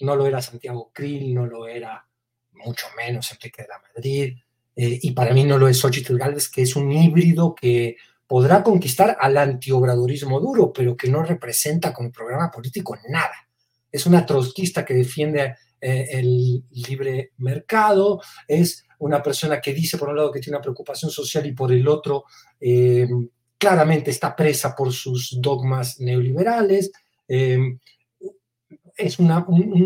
No 0.00 0.16
lo 0.16 0.26
era 0.26 0.40
Santiago 0.40 0.90
Krill, 0.92 1.34
no 1.34 1.46
lo 1.46 1.66
era 1.66 2.06
mucho 2.52 2.86
menos 2.96 3.30
Enrique 3.32 3.62
de 3.62 3.68
la 3.68 3.80
Madrid, 3.94 4.36
eh, 4.74 4.98
y 5.02 5.10
para 5.12 5.34
mí 5.34 5.44
no 5.44 5.58
lo 5.58 5.68
es 5.68 5.78
Xochitl 5.78 6.16
Gálvez, 6.16 6.48
que 6.48 6.62
es 6.62 6.76
un 6.76 6.90
híbrido 6.90 7.54
que 7.54 7.96
podrá 8.26 8.62
conquistar 8.62 9.16
al 9.20 9.36
antiobradorismo 9.36 10.40
duro, 10.40 10.72
pero 10.72 10.96
que 10.96 11.08
no 11.08 11.22
representa 11.22 11.94
el 11.98 12.10
programa 12.10 12.50
político 12.50 12.96
nada. 13.08 13.48
Es 13.90 14.06
una 14.06 14.24
trotskista 14.24 14.84
que 14.84 14.94
defiende 14.94 15.56
eh, 15.78 16.06
el 16.12 16.64
libre 16.70 17.32
mercado, 17.38 18.22
es 18.48 18.86
una 19.00 19.22
persona 19.22 19.60
que 19.60 19.74
dice 19.74 19.98
por 19.98 20.08
un 20.08 20.16
lado 20.16 20.32
que 20.32 20.40
tiene 20.40 20.56
una 20.56 20.62
preocupación 20.62 21.10
social 21.10 21.44
y 21.44 21.52
por 21.52 21.72
el 21.72 21.86
otro 21.86 22.24
eh, 22.58 23.06
claramente 23.62 24.10
está 24.10 24.34
presa 24.34 24.74
por 24.74 24.92
sus 24.92 25.40
dogmas 25.40 26.00
neoliberales. 26.00 26.90
Eh, 27.28 27.78
es 28.96 29.20
un, 29.20 29.28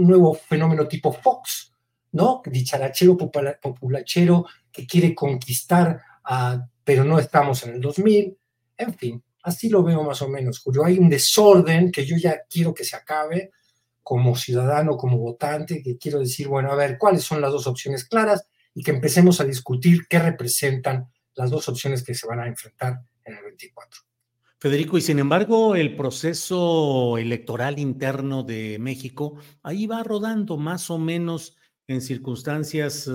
nuevo 0.06 0.32
fenómeno 0.32 0.88
tipo 0.88 1.12
Fox, 1.12 1.74
¿no? 2.12 2.40
Dicharachero, 2.46 3.18
populachero, 3.18 4.46
que 4.72 4.86
quiere 4.86 5.14
conquistar, 5.14 6.00
pero 6.84 7.04
no 7.04 7.18
estamos 7.18 7.64
en 7.64 7.74
el 7.74 7.82
2000. 7.82 8.38
En 8.78 8.94
fin, 8.94 9.22
así 9.42 9.68
lo 9.68 9.82
veo 9.82 10.02
más 10.02 10.22
o 10.22 10.28
menos, 10.30 10.60
Julio. 10.60 10.82
Hay 10.82 10.98
un 10.98 11.10
desorden 11.10 11.92
que 11.92 12.06
yo 12.06 12.16
ya 12.16 12.44
quiero 12.48 12.72
que 12.72 12.84
se 12.84 12.96
acabe 12.96 13.50
como 14.02 14.36
ciudadano, 14.36 14.96
como 14.96 15.18
votante, 15.18 15.82
que 15.82 15.98
quiero 15.98 16.20
decir, 16.20 16.48
bueno, 16.48 16.72
a 16.72 16.76
ver, 16.76 16.96
¿cuáles 16.96 17.24
son 17.24 17.42
las 17.42 17.52
dos 17.52 17.66
opciones 17.66 18.06
claras? 18.06 18.48
Y 18.72 18.82
que 18.82 18.92
empecemos 18.92 19.38
a 19.42 19.44
discutir 19.44 20.06
qué 20.08 20.18
representan 20.18 21.12
las 21.34 21.50
dos 21.50 21.68
opciones 21.68 22.02
que 22.02 22.14
se 22.14 22.26
van 22.26 22.40
a 22.40 22.46
enfrentar 22.46 23.02
en 23.26 23.36
el 23.36 23.42
24. 23.42 24.00
Federico, 24.58 24.96
y 24.96 25.02
sin 25.02 25.18
embargo, 25.18 25.76
el 25.76 25.96
proceso 25.96 27.18
electoral 27.18 27.78
interno 27.78 28.42
de 28.42 28.78
México 28.78 29.36
ahí 29.62 29.86
va 29.86 30.02
rodando 30.02 30.56
más 30.56 30.90
o 30.90 30.98
menos 30.98 31.56
en 31.86 32.00
circunstancias 32.00 33.08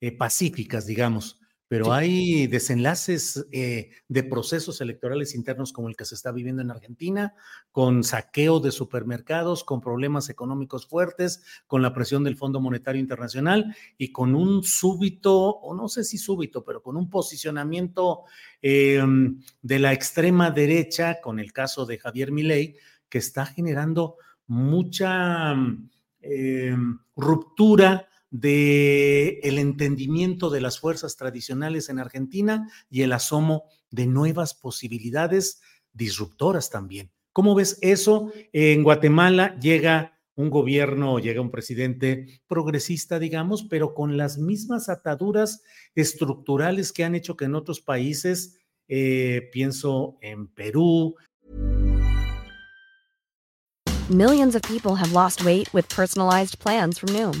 eh, 0.00 0.12
pacíficas, 0.12 0.86
digamos 0.86 1.39
pero 1.70 1.92
hay 1.92 2.48
desenlaces 2.48 3.46
eh, 3.52 3.90
de 4.08 4.24
procesos 4.24 4.80
electorales 4.80 5.36
internos 5.36 5.72
como 5.72 5.88
el 5.88 5.94
que 5.94 6.04
se 6.04 6.16
está 6.16 6.32
viviendo 6.32 6.62
en 6.62 6.72
Argentina, 6.72 7.32
con 7.70 8.02
saqueo 8.02 8.58
de 8.58 8.72
supermercados, 8.72 9.62
con 9.62 9.80
problemas 9.80 10.28
económicos 10.30 10.88
fuertes, 10.88 11.44
con 11.68 11.80
la 11.80 11.94
presión 11.94 12.24
del 12.24 12.36
Fondo 12.36 12.60
Monetario 12.60 13.00
Internacional 13.00 13.72
y 13.96 14.10
con 14.10 14.34
un 14.34 14.64
súbito, 14.64 15.32
o 15.32 15.72
no 15.72 15.88
sé 15.88 16.02
si 16.02 16.18
súbito, 16.18 16.64
pero 16.64 16.82
con 16.82 16.96
un 16.96 17.08
posicionamiento 17.08 18.24
em, 18.60 19.40
de 19.62 19.78
la 19.78 19.92
extrema 19.92 20.50
derecha, 20.50 21.20
con 21.20 21.38
el 21.38 21.52
caso 21.52 21.86
de 21.86 21.98
Javier 21.98 22.32
Milei, 22.32 22.74
que 23.08 23.18
está 23.18 23.46
generando 23.46 24.16
mucha 24.48 25.52
em, 26.20 26.98
ruptura 27.14 28.09
de 28.30 29.40
el 29.42 29.58
entendimiento 29.58 30.50
de 30.50 30.60
las 30.60 30.78
fuerzas 30.78 31.16
tradicionales 31.16 31.88
en 31.88 31.98
Argentina 31.98 32.70
y 32.88 33.02
el 33.02 33.12
asomo 33.12 33.64
de 33.90 34.06
nuevas 34.06 34.54
posibilidades 34.54 35.60
disruptoras 35.92 36.70
también. 36.70 37.10
¿Cómo 37.32 37.54
ves 37.54 37.78
eso? 37.80 38.32
En 38.52 38.82
Guatemala 38.82 39.58
llega 39.58 40.18
un 40.36 40.50
gobierno, 40.50 41.18
llega 41.18 41.40
un 41.40 41.50
presidente 41.50 42.40
progresista, 42.46 43.18
digamos, 43.18 43.64
pero 43.64 43.94
con 43.94 44.16
las 44.16 44.38
mismas 44.38 44.88
ataduras 44.88 45.62
estructurales 45.94 46.92
que 46.92 47.04
han 47.04 47.14
hecho 47.14 47.36
que 47.36 47.44
en 47.44 47.54
otros 47.54 47.80
países, 47.80 48.58
eh, 48.88 49.48
pienso 49.52 50.18
en 50.22 50.48
Perú. 50.48 51.14
Millions 54.08 54.56
of 54.56 54.62
people 54.62 54.96
have 54.96 55.12
lost 55.12 55.44
weight 55.44 55.72
with 55.72 55.84
personalized 55.88 56.58
plans 56.58 56.98
from 56.98 57.12
Noom. 57.12 57.40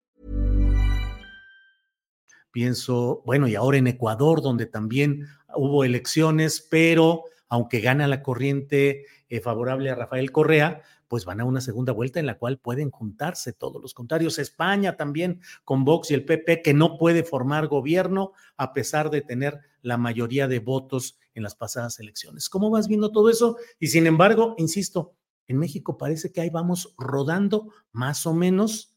Pienso, 2.51 3.21
bueno, 3.25 3.47
y 3.47 3.55
ahora 3.55 3.77
en 3.77 3.87
Ecuador, 3.87 4.41
donde 4.41 4.65
también 4.65 5.27
hubo 5.55 5.83
elecciones, 5.83 6.65
pero 6.69 7.23
aunque 7.47 7.81
gana 7.81 8.07
la 8.07 8.21
corriente 8.21 9.05
eh, 9.29 9.39
favorable 9.41 9.89
a 9.89 9.95
Rafael 9.95 10.31
Correa, 10.31 10.81
pues 11.07 11.25
van 11.25 11.41
a 11.41 11.45
una 11.45 11.59
segunda 11.59 11.91
vuelta 11.91 12.21
en 12.21 12.25
la 12.25 12.37
cual 12.37 12.57
pueden 12.57 12.89
juntarse 12.89 13.51
todos 13.51 13.81
los 13.81 13.93
contrarios. 13.93 14.39
España 14.39 14.95
también 14.95 15.41
con 15.65 15.83
Vox 15.83 16.11
y 16.11 16.13
el 16.13 16.23
PP, 16.23 16.61
que 16.61 16.73
no 16.73 16.97
puede 16.97 17.23
formar 17.23 17.67
gobierno 17.67 18.31
a 18.55 18.71
pesar 18.71 19.09
de 19.09 19.21
tener 19.21 19.59
la 19.81 19.97
mayoría 19.97 20.47
de 20.47 20.59
votos 20.59 21.19
en 21.33 21.43
las 21.43 21.55
pasadas 21.55 21.99
elecciones. 21.99 22.47
¿Cómo 22.47 22.69
vas 22.69 22.87
viendo 22.87 23.11
todo 23.11 23.29
eso? 23.29 23.57
Y 23.77 23.87
sin 23.87 24.07
embargo, 24.07 24.55
insisto, 24.57 25.13
en 25.47 25.57
México 25.57 25.97
parece 25.97 26.31
que 26.31 26.39
ahí 26.39 26.49
vamos 26.49 26.95
rodando 26.97 27.73
más 27.91 28.25
o 28.25 28.33
menos 28.33 28.95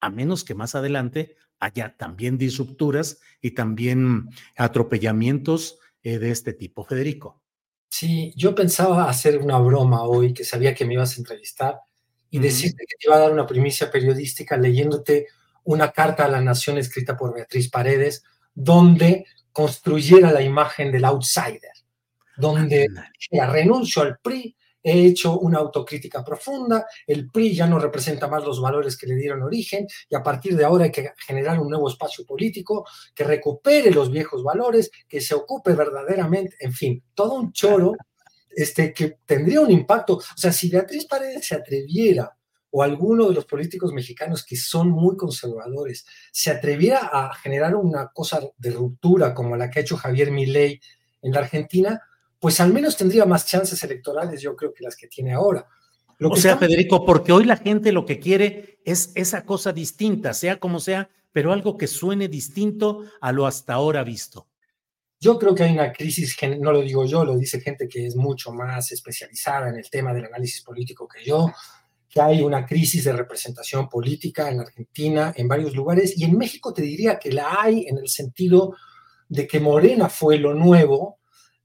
a 0.00 0.08
menos 0.08 0.44
que 0.44 0.54
más 0.54 0.74
adelante 0.74 1.36
haya 1.60 1.96
también 1.96 2.38
disrupturas 2.38 3.20
y 3.40 3.52
también 3.52 4.30
atropellamientos 4.56 5.78
eh, 6.02 6.18
de 6.18 6.30
este 6.30 6.52
tipo. 6.52 6.84
Federico. 6.84 7.40
Sí, 7.88 8.32
yo 8.36 8.54
pensaba 8.54 9.08
hacer 9.08 9.38
una 9.38 9.58
broma 9.58 10.02
hoy, 10.02 10.32
que 10.32 10.44
sabía 10.44 10.74
que 10.74 10.84
me 10.84 10.94
ibas 10.94 11.16
a 11.16 11.20
entrevistar, 11.20 11.80
y 12.30 12.38
decirte 12.38 12.84
que 12.88 12.96
te 12.96 13.06
iba 13.08 13.16
a 13.16 13.20
dar 13.20 13.32
una 13.32 13.46
primicia 13.46 13.90
periodística 13.90 14.56
leyéndote 14.56 15.26
una 15.64 15.90
carta 15.90 16.24
a 16.24 16.28
la 16.28 16.40
nación 16.40 16.78
escrita 16.78 17.16
por 17.16 17.34
Beatriz 17.34 17.68
Paredes, 17.68 18.22
donde 18.54 19.26
construyera 19.52 20.32
la 20.32 20.40
imagen 20.40 20.92
del 20.92 21.04
outsider, 21.04 21.72
donde 22.36 22.86
la 23.32 23.46
renuncio 23.46 24.02
al 24.02 24.18
PRI, 24.18 24.56
he 24.82 25.06
hecho 25.06 25.38
una 25.38 25.58
autocrítica 25.58 26.24
profunda, 26.24 26.86
el 27.06 27.30
PRI 27.30 27.54
ya 27.54 27.66
no 27.66 27.78
representa 27.78 28.28
más 28.28 28.44
los 28.44 28.60
valores 28.60 28.96
que 28.96 29.06
le 29.06 29.16
dieron 29.16 29.42
origen 29.42 29.86
y 30.08 30.14
a 30.14 30.22
partir 30.22 30.56
de 30.56 30.64
ahora 30.64 30.84
hay 30.84 30.92
que 30.92 31.12
generar 31.26 31.60
un 31.60 31.68
nuevo 31.68 31.88
espacio 31.88 32.24
político 32.24 32.86
que 33.14 33.24
recupere 33.24 33.90
los 33.90 34.10
viejos 34.10 34.42
valores, 34.42 34.90
que 35.08 35.20
se 35.20 35.34
ocupe 35.34 35.74
verdaderamente, 35.74 36.56
en 36.60 36.72
fin, 36.72 37.02
todo 37.14 37.34
un 37.34 37.52
choro 37.52 37.94
este, 38.50 38.92
que 38.92 39.18
tendría 39.24 39.60
un 39.60 39.70
impacto. 39.70 40.16
O 40.16 40.22
sea, 40.36 40.52
si 40.52 40.68
Beatriz 40.68 41.06
Paredes 41.06 41.46
se 41.46 41.54
atreviera 41.54 42.36
o 42.70 42.82
alguno 42.82 43.28
de 43.28 43.34
los 43.34 43.46
políticos 43.46 43.92
mexicanos 43.92 44.44
que 44.44 44.56
son 44.56 44.90
muy 44.90 45.16
conservadores 45.16 46.06
se 46.30 46.50
atreviera 46.50 47.10
a 47.12 47.34
generar 47.34 47.74
una 47.74 48.10
cosa 48.12 48.40
de 48.56 48.70
ruptura 48.70 49.34
como 49.34 49.56
la 49.56 49.68
que 49.68 49.80
ha 49.80 49.82
hecho 49.82 49.96
Javier 49.96 50.30
Milei 50.30 50.80
en 51.22 51.32
la 51.32 51.40
Argentina, 51.40 52.00
pues 52.40 52.58
al 52.58 52.72
menos 52.72 52.96
tendría 52.96 53.26
más 53.26 53.46
chances 53.46 53.84
electorales, 53.84 54.40
yo 54.40 54.56
creo, 54.56 54.72
que 54.72 54.82
las 54.82 54.96
que 54.96 55.06
tiene 55.06 55.34
ahora. 55.34 55.68
o 56.18 56.36
sea, 56.36 56.56
Federico, 56.56 57.04
porque 57.04 57.32
hoy 57.32 57.44
la 57.44 57.56
gente 57.56 57.92
lo 57.92 58.06
que 58.06 58.18
quiere 58.18 58.80
es 58.84 59.12
esa 59.14 59.44
cosa 59.44 59.72
distinta, 59.72 60.32
sea 60.32 60.58
como 60.58 60.80
sea, 60.80 61.10
pero 61.32 61.52
algo 61.52 61.76
que 61.76 61.86
suene 61.86 62.28
distinto 62.28 63.04
a 63.20 63.30
lo 63.30 63.46
hasta 63.46 63.74
ahora 63.74 64.02
visto. 64.02 64.48
Yo 65.20 65.38
creo 65.38 65.54
que 65.54 65.64
hay 65.64 65.72
una 65.74 65.92
crisis, 65.92 66.34
no 66.58 66.72
lo 66.72 66.80
digo 66.80 67.04
yo, 67.04 67.26
lo 67.26 67.36
dice 67.36 67.60
gente 67.60 67.86
que 67.86 68.06
es 68.06 68.16
mucho 68.16 68.52
más 68.52 68.90
especializada 68.90 69.68
en 69.68 69.76
el 69.76 69.90
tema 69.90 70.14
del 70.14 70.24
análisis 70.24 70.62
político 70.62 71.06
que 71.06 71.22
yo, 71.22 71.52
que 72.08 72.22
hay 72.22 72.40
una 72.40 72.64
crisis 72.64 73.04
de 73.04 73.12
representación 73.12 73.86
política 73.86 74.50
en 74.50 74.60
Argentina, 74.60 75.34
en 75.36 75.46
varios 75.46 75.76
lugares, 75.76 76.18
y 76.18 76.24
en 76.24 76.38
México 76.38 76.72
te 76.72 76.80
diría 76.80 77.18
que 77.18 77.32
la 77.32 77.60
hay 77.60 77.86
en 77.86 77.98
el 77.98 78.08
sentido 78.08 78.74
de 79.28 79.46
que 79.46 79.60
Morena 79.60 80.08
fue 80.08 80.38
lo 80.38 80.54
nuevo, 80.54 81.19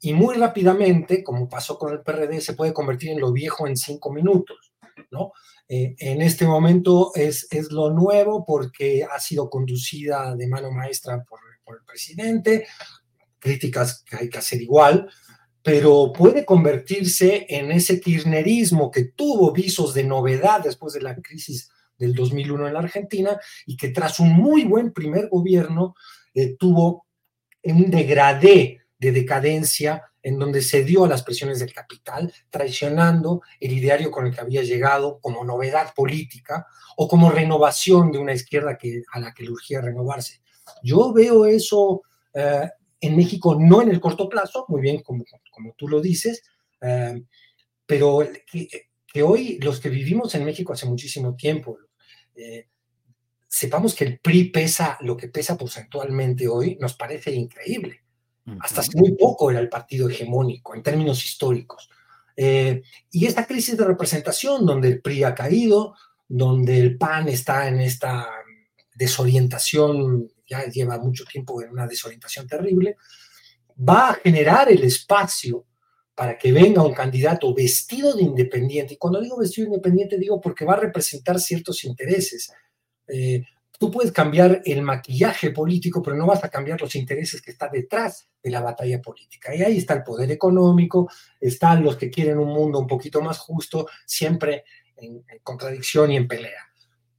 y 0.05 0.13
muy 0.13 0.35
rápidamente, 0.35 1.23
como 1.23 1.49
pasó 1.49 1.79
con 1.79 1.91
el 1.91 2.01
PRD, 2.01 2.39
se 2.39 2.53
puede 2.53 2.73
convertir 2.73 3.09
en 3.09 3.19
lo 3.19 3.31
viejo 3.31 3.65
en 3.65 3.75
cinco 3.75 4.13
minutos, 4.13 4.71
¿no? 5.09 5.31
Eh, 5.67 5.95
en 5.97 6.21
este 6.21 6.45
momento 6.45 7.11
es, 7.15 7.47
es 7.49 7.71
lo 7.71 7.89
nuevo 7.89 8.45
porque 8.45 9.03
ha 9.03 9.19
sido 9.19 9.49
conducida 9.49 10.35
de 10.35 10.47
mano 10.47 10.69
maestra 10.69 11.23
por, 11.23 11.39
por 11.63 11.77
el 11.77 11.85
presidente, 11.85 12.67
críticas 13.39 14.03
que 14.03 14.17
hay 14.17 14.29
que 14.29 14.37
hacer 14.37 14.61
igual, 14.61 15.09
pero 15.63 16.13
puede 16.13 16.45
convertirse 16.45 17.47
en 17.49 17.71
ese 17.71 17.99
kirchnerismo 17.99 18.91
que 18.91 19.05
tuvo 19.05 19.51
visos 19.51 19.95
de 19.95 20.03
novedad 20.03 20.61
después 20.63 20.93
de 20.93 21.01
la 21.01 21.15
crisis 21.15 21.71
del 21.97 22.13
2001 22.13 22.67
en 22.67 22.73
la 22.73 22.79
Argentina 22.81 23.39
y 23.65 23.75
que 23.75 23.89
tras 23.89 24.19
un 24.19 24.33
muy 24.33 24.65
buen 24.65 24.93
primer 24.93 25.29
gobierno 25.29 25.95
eh, 26.35 26.55
tuvo 26.59 27.07
un 27.63 27.89
degradé 27.89 28.84
de 28.97 29.11
decadencia 29.11 30.03
en 30.21 30.39
donde 30.39 30.61
se 30.61 30.83
dio 30.83 31.05
a 31.05 31.07
las 31.07 31.21
presiones 31.21 31.59
del 31.59 31.73
capital, 31.73 32.33
traicionando 32.49 33.41
el 33.59 33.73
ideario 33.73 34.09
con 34.09 34.25
el 34.25 34.33
que 34.33 34.41
había 34.41 34.63
llegado 34.63 35.19
como 35.19 35.43
novedad 35.43 35.93
política 35.93 36.65
o 36.97 37.07
como 37.07 37.29
renovación 37.29 38.11
de 38.11 38.17
una 38.17 38.33
izquierda 38.33 38.77
que, 38.77 39.03
a 39.11 39.19
la 39.19 39.33
que 39.33 39.43
le 39.43 39.51
urgía 39.51 39.81
renovarse. 39.81 40.41
Yo 40.81 41.13
veo 41.13 41.45
eso 41.45 42.01
eh, 42.33 42.67
en 43.01 43.15
México, 43.15 43.55
no 43.59 43.81
en 43.81 43.89
el 43.89 43.99
corto 43.99 44.27
plazo, 44.27 44.65
muy 44.67 44.81
bien 44.81 45.03
como, 45.03 45.23
como 45.51 45.73
tú 45.77 45.87
lo 45.87 46.01
dices, 46.01 46.41
eh, 46.81 47.21
pero 47.85 48.27
que, 48.51 49.23
hoy 49.23 49.59
los 49.61 49.79
que 49.79 49.89
vivimos 49.89 50.33
en 50.35 50.43
México 50.43 50.73
hace 50.73 50.87
muchísimo 50.87 51.35
tiempo, 51.35 51.77
eh, 52.35 52.67
sepamos 53.47 53.93
que 53.93 54.05
el 54.05 54.19
PRI 54.19 54.45
pesa 54.45 54.97
lo 55.01 55.15
que 55.15 55.27
pesa 55.27 55.57
porcentualmente 55.57 56.47
hoy, 56.47 56.77
nos 56.81 56.95
parece 56.95 57.31
increíble. 57.31 58.04
Hasta 58.59 58.81
hace 58.81 58.97
muy 58.97 59.13
poco 59.13 59.49
era 59.49 59.59
el 59.59 59.69
partido 59.69 60.07
hegemónico 60.07 60.75
en 60.75 60.83
términos 60.83 61.23
históricos. 61.25 61.89
Eh, 62.35 62.83
y 63.11 63.25
esta 63.25 63.45
crisis 63.45 63.77
de 63.77 63.85
representación, 63.85 64.65
donde 64.65 64.89
el 64.89 65.01
PRI 65.01 65.23
ha 65.23 65.33
caído, 65.33 65.95
donde 66.27 66.79
el 66.79 66.97
PAN 66.97 67.29
está 67.29 67.67
en 67.67 67.79
esta 67.79 68.27
desorientación, 68.93 70.31
ya 70.47 70.65
lleva 70.65 70.97
mucho 70.99 71.25
tiempo 71.25 71.61
en 71.61 71.71
una 71.71 71.87
desorientación 71.87 72.47
terrible, 72.47 72.97
va 73.77 74.09
a 74.09 74.13
generar 74.15 74.71
el 74.71 74.83
espacio 74.83 75.65
para 76.13 76.37
que 76.37 76.51
venga 76.51 76.83
un 76.83 76.93
candidato 76.93 77.53
vestido 77.53 78.13
de 78.13 78.23
independiente. 78.23 78.93
Y 78.93 78.97
cuando 78.97 79.19
digo 79.19 79.37
vestido 79.37 79.65
de 79.65 79.75
independiente, 79.75 80.17
digo 80.17 80.39
porque 80.39 80.65
va 80.65 80.73
a 80.73 80.79
representar 80.79 81.39
ciertos 81.39 81.83
intereses. 81.83 82.51
Eh, 83.07 83.43
Tú 83.77 83.91
puedes 83.91 84.11
cambiar 84.11 84.61
el 84.65 84.81
maquillaje 84.81 85.51
político, 85.51 86.01
pero 86.01 86.15
no 86.15 86.25
vas 86.25 86.43
a 86.43 86.49
cambiar 86.49 86.79
los 86.79 86.95
intereses 86.95 87.41
que 87.41 87.51
están 87.51 87.71
detrás 87.71 88.29
de 88.41 88.49
la 88.49 88.61
batalla 88.61 89.01
política. 89.01 89.53
Y 89.53 89.63
ahí 89.63 89.77
está 89.77 89.95
el 89.95 90.03
poder 90.03 90.31
económico, 90.31 91.09
están 91.39 91.83
los 91.83 91.97
que 91.97 92.09
quieren 92.09 92.39
un 92.39 92.49
mundo 92.49 92.79
un 92.79 92.87
poquito 92.87 93.21
más 93.21 93.37
justo, 93.37 93.87
siempre 94.05 94.63
en, 94.95 95.23
contradicción 95.43 96.11
y 96.11 96.17
en 96.17 96.27
pelea. 96.27 96.69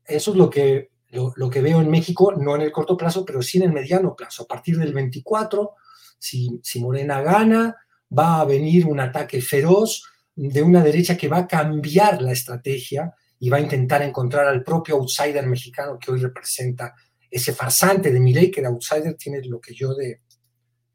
Eso 0.04 0.30
es 0.30 0.36
lo 0.36 0.48
que, 0.48 0.90
lo, 1.10 1.50
que 1.50 1.60
veo 1.60 1.80
en 1.80 1.90
México, 1.90 2.32
no 2.32 2.54
en 2.54 2.62
el 2.62 2.72
corto 2.72 2.96
plazo, 2.96 3.24
pero 3.24 3.42
sí 3.42 3.58
en 3.58 3.64
el 3.64 3.72
mediano 3.72 4.14
plazo. 4.14 4.44
A 4.44 4.46
partir 4.46 4.78
del 4.78 4.94
24, 4.94 5.74
si, 6.18 6.60
si 6.62 6.80
Morena 6.80 7.20
gana, 7.20 7.76
va 8.16 8.40
a 8.40 8.44
venir 8.44 8.86
un 8.86 9.00
ataque 9.00 9.42
feroz 9.42 10.04
de 10.34 10.62
una 10.62 10.82
derecha 10.82 11.16
que 11.16 11.28
va 11.28 11.38
a 11.38 11.46
cambiar 11.46 12.22
la 12.22 12.32
estrategia 12.32 13.14
y 13.38 13.50
va 13.50 13.58
a 13.58 13.60
intentar 13.60 14.02
encontrar 14.02 14.46
al 14.46 14.62
propio 14.62 14.96
outsider 14.96 15.46
mexicano 15.46 15.98
que 15.98 16.10
hoy 16.10 16.20
representa 16.20 16.94
ese 17.30 17.52
farsante 17.52 18.10
de 18.10 18.20
Milei, 18.20 18.50
que 18.50 18.60
el 18.60 18.66
outsider 18.66 19.14
tiene 19.14 19.42
lo 19.44 19.60
que 19.60 19.74
yo 19.74 19.94
de, 19.94 20.22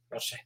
no 0.10 0.19
sé, 0.19 0.45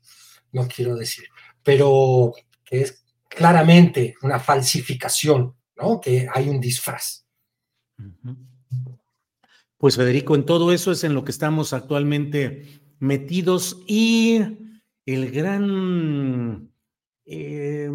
no 0.51 0.67
quiero 0.67 0.95
decir, 0.95 1.25
pero 1.63 2.33
que 2.63 2.81
es 2.81 3.05
claramente 3.29 4.15
una 4.21 4.39
falsificación, 4.39 5.55
¿no? 5.77 5.99
Que 6.01 6.27
hay 6.33 6.49
un 6.49 6.59
disfraz. 6.59 7.25
Pues 9.77 9.95
Federico, 9.95 10.35
en 10.35 10.45
todo 10.45 10.71
eso 10.71 10.91
es 10.91 11.03
en 11.03 11.13
lo 11.13 11.23
que 11.23 11.31
estamos 11.31 11.73
actualmente 11.73 12.81
metidos 12.99 13.81
y 13.87 14.41
el 15.05 15.31
gran... 15.31 16.71
Eh, 17.25 17.89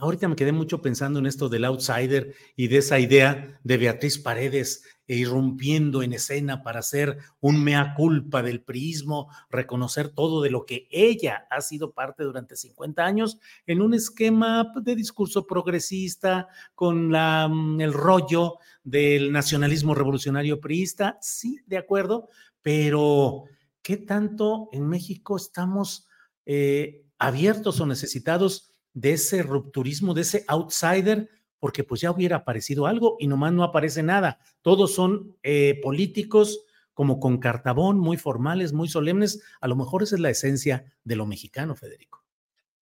ahorita 0.00 0.28
me 0.28 0.36
quedé 0.36 0.52
mucho 0.52 0.82
pensando 0.82 1.18
en 1.18 1.26
esto 1.26 1.48
del 1.48 1.64
outsider 1.64 2.34
y 2.54 2.68
de 2.68 2.78
esa 2.78 2.98
idea 2.98 3.58
de 3.64 3.76
Beatriz 3.76 4.18
Paredes 4.18 4.82
irrumpiendo 5.08 6.02
en 6.02 6.12
escena 6.12 6.62
para 6.62 6.80
hacer 6.80 7.18
un 7.40 7.62
mea 7.62 7.94
culpa 7.94 8.42
del 8.42 8.62
priismo, 8.62 9.30
reconocer 9.50 10.08
todo 10.08 10.42
de 10.42 10.50
lo 10.50 10.66
que 10.66 10.88
ella 10.90 11.46
ha 11.50 11.60
sido 11.60 11.92
parte 11.92 12.24
durante 12.24 12.56
50 12.56 13.04
años 13.04 13.38
en 13.66 13.82
un 13.82 13.94
esquema 13.94 14.72
de 14.82 14.96
discurso 14.96 15.46
progresista 15.46 16.48
con 16.74 17.12
la, 17.12 17.48
mm, 17.48 17.80
el 17.80 17.92
rollo 17.92 18.58
del 18.82 19.32
nacionalismo 19.32 19.94
revolucionario 19.94 20.60
priista. 20.60 21.18
Sí, 21.20 21.60
de 21.66 21.78
acuerdo, 21.78 22.28
pero 22.60 23.44
¿qué 23.82 23.96
tanto 23.96 24.68
en 24.72 24.88
México 24.88 25.36
estamos 25.36 26.08
eh, 26.44 27.04
abiertos 27.18 27.80
o 27.80 27.86
necesitados? 27.86 28.75
De 28.96 29.12
ese 29.12 29.42
rupturismo, 29.42 30.14
de 30.14 30.22
ese 30.22 30.44
outsider, 30.48 31.28
porque 31.58 31.84
pues 31.84 32.00
ya 32.00 32.10
hubiera 32.10 32.36
aparecido 32.36 32.86
algo 32.86 33.16
y 33.20 33.26
nomás 33.26 33.52
no 33.52 33.62
aparece 33.62 34.02
nada. 34.02 34.38
Todos 34.62 34.94
son 34.94 35.36
eh, 35.42 35.78
políticos 35.82 36.64
como 36.94 37.20
con 37.20 37.36
cartabón, 37.36 37.98
muy 37.98 38.16
formales, 38.16 38.72
muy 38.72 38.88
solemnes. 38.88 39.42
A 39.60 39.68
lo 39.68 39.76
mejor 39.76 40.02
esa 40.02 40.14
es 40.14 40.20
la 40.22 40.30
esencia 40.30 40.94
de 41.04 41.14
lo 41.14 41.26
mexicano, 41.26 41.76
Federico. 41.76 42.24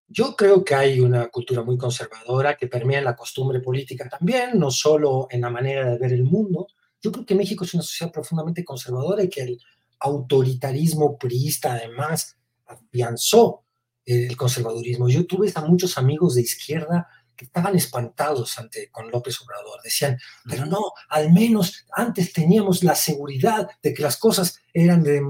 Yo 0.07 0.37
creo 0.37 0.65
que 0.65 0.77
hay 0.77 1.01
una 1.01 1.27
cultura 1.27 1.65
muy 1.65 1.77
conservadora 1.77 2.57
que 2.57 2.69
permea 2.69 3.01
en 3.01 3.07
la 3.07 3.17
costumbre 3.17 3.59
política 3.59 4.09
también, 4.09 4.57
no 4.57 4.71
solo 4.71 5.27
en 5.31 5.41
la 5.41 5.51
manera 5.51 5.91
de 5.91 5.99
ver 5.99 6.13
el 6.13 6.23
mundo. 6.23 6.69
Yo 7.03 7.11
creo 7.11 7.27
que 7.27 7.35
México 7.35 7.65
es 7.65 7.75
una 7.75 7.83
sociedad 7.83 8.13
profundamente 8.13 8.65
conservadora 8.65 9.25
y 9.25 9.29
que 9.29 9.43
el 9.43 9.61
autoritarismo 9.99 11.19
priista 11.19 11.73
además 11.73 12.37
afianzó 12.67 13.64
el 14.05 14.37
conservadurismo. 14.37 15.09
Yo 15.09 15.27
tuve 15.27 15.51
a 15.55 15.63
muchos 15.63 15.97
amigos 15.99 16.35
de 16.35 16.43
izquierda 16.43 17.09
que 17.37 17.47
estaban 17.47 17.75
espantados 17.75 18.59
ante, 18.59 18.91
con 18.91 19.11
López 19.11 19.41
Obrador. 19.41 19.81
Decían, 19.83 20.19
pero 20.49 20.67
no, 20.67 20.93
al 21.09 21.33
menos 21.33 21.85
antes 21.93 22.33
teníamos 22.33 22.85
la 22.85 22.95
seguridad 22.95 23.69
de 23.83 23.93
que 23.93 24.03
las 24.03 24.17
cosas 24.17 24.61
eran 24.73 25.03
de, 25.03 25.23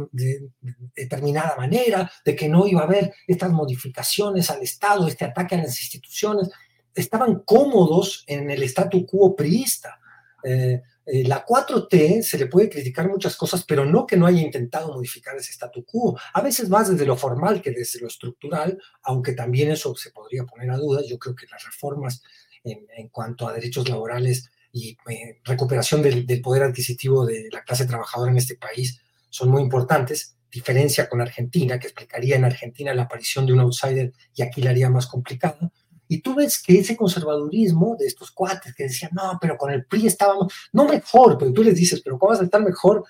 determinada 0.94 1.56
manera, 1.56 2.10
de 2.24 2.36
que 2.36 2.48
no 2.48 2.66
iba 2.66 2.82
a 2.82 2.84
haber 2.84 3.14
estas 3.26 3.52
modificaciones 3.52 4.50
al 4.50 4.62
Estado, 4.62 5.08
este 5.08 5.24
ataque 5.24 5.54
a 5.54 5.58
las 5.58 5.80
instituciones. 5.80 6.50
Estaban 6.94 7.42
cómodos 7.44 8.24
en 8.26 8.50
el 8.50 8.62
statu 8.64 9.06
quo 9.06 9.34
priista. 9.34 9.98
Eh, 10.44 10.82
eh, 11.06 11.24
la 11.24 11.44
4T 11.44 12.22
se 12.22 12.38
le 12.38 12.46
puede 12.46 12.70
criticar 12.70 13.08
muchas 13.08 13.36
cosas, 13.36 13.64
pero 13.64 13.84
no 13.84 14.06
que 14.06 14.16
no 14.16 14.26
haya 14.26 14.40
intentado 14.40 14.92
modificar 14.92 15.36
ese 15.36 15.52
statu 15.52 15.84
quo. 15.84 16.18
A 16.32 16.40
veces 16.40 16.68
más 16.68 16.90
desde 16.90 17.04
lo 17.04 17.16
formal 17.16 17.60
que 17.60 17.72
desde 17.72 18.00
lo 18.00 18.08
estructural, 18.08 18.78
aunque 19.02 19.32
también 19.32 19.70
eso 19.70 19.94
se 19.94 20.10
podría 20.10 20.44
poner 20.44 20.70
a 20.70 20.78
dudas. 20.78 21.06
Yo 21.08 21.18
creo 21.18 21.34
que 21.34 21.46
las 21.50 21.64
reformas 21.64 22.22
en, 22.62 22.86
en 22.96 23.08
cuanto 23.08 23.46
a 23.46 23.52
derechos 23.52 23.88
laborales 23.88 24.50
y 24.72 24.96
eh, 25.08 25.40
recuperación 25.44 26.02
del, 26.02 26.26
del, 26.26 26.40
poder 26.40 26.64
adquisitivo 26.64 27.24
de 27.26 27.48
la 27.52 27.62
clase 27.62 27.86
trabajadora 27.86 28.32
en 28.32 28.38
este 28.38 28.56
país 28.56 29.00
son 29.28 29.50
muy 29.50 29.62
importantes. 29.62 30.36
Diferencia 30.50 31.08
con 31.08 31.20
Argentina, 31.20 31.78
que 31.78 31.88
explicaría 31.88 32.36
en 32.36 32.44
Argentina 32.44 32.94
la 32.94 33.02
aparición 33.02 33.44
de 33.44 33.52
un 33.52 33.60
outsider 33.60 34.12
y 34.34 34.42
aquí 34.42 34.62
la 34.62 34.70
haría 34.70 34.88
más 34.88 35.06
complicada. 35.06 35.70
Y 36.08 36.20
tú 36.20 36.34
ves 36.34 36.62
que 36.62 36.78
ese 36.78 36.96
conservadurismo 36.96 37.96
de 37.98 38.06
estos 38.06 38.30
cuates 38.30 38.74
que 38.74 38.84
decían, 38.84 39.12
no, 39.14 39.38
pero 39.40 39.56
con 39.56 39.72
el 39.72 39.86
PRI 39.86 40.06
estábamos, 40.06 40.52
no 40.72 40.86
mejor, 40.86 41.38
pero 41.38 41.52
tú 41.52 41.62
les 41.62 41.74
dices, 41.74 42.00
pero 42.02 42.18
¿cómo 42.18 42.30
vas 42.30 42.40
a 42.40 42.44
estar 42.44 42.62
mejor 42.62 43.04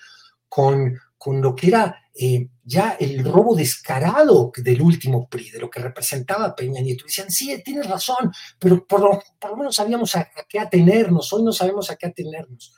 con, 0.47 0.97
con 1.17 1.41
lo 1.41 1.55
que 1.55 1.67
era 1.67 2.03
eh, 2.13 2.47
ya 2.63 2.97
el 2.99 3.23
robo 3.23 3.55
descarado 3.55 4.51
del 4.55 4.81
último 4.81 5.27
PRI, 5.27 5.51
de 5.51 5.59
lo 5.59 5.69
que 5.69 5.81
representaba 5.81 6.55
Peña 6.55 6.81
Nieto? 6.81 7.05
Decían, 7.05 7.29
sí, 7.29 7.61
tienes 7.63 7.89
razón, 7.89 8.31
pero 8.59 8.85
por 8.87 9.01
lo, 9.01 9.21
por 9.39 9.51
lo 9.51 9.57
menos 9.57 9.75
sabíamos 9.75 10.15
a, 10.15 10.29
qué 10.47 10.59
atenernos, 10.59 11.31
hoy 11.33 11.43
no 11.43 11.51
sabemos 11.51 11.89
a 11.89 11.97
qué 11.97 12.07
atenernos, 12.07 12.73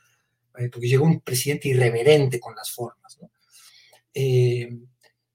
eh, 0.58 0.69
porque 0.71 0.88
llegó 0.88 1.06
un 1.06 1.21
presidente 1.21 1.69
irreverente 1.69 2.39
con 2.39 2.56
las 2.56 2.71
formas. 2.71 3.19
Eh, 4.13 4.67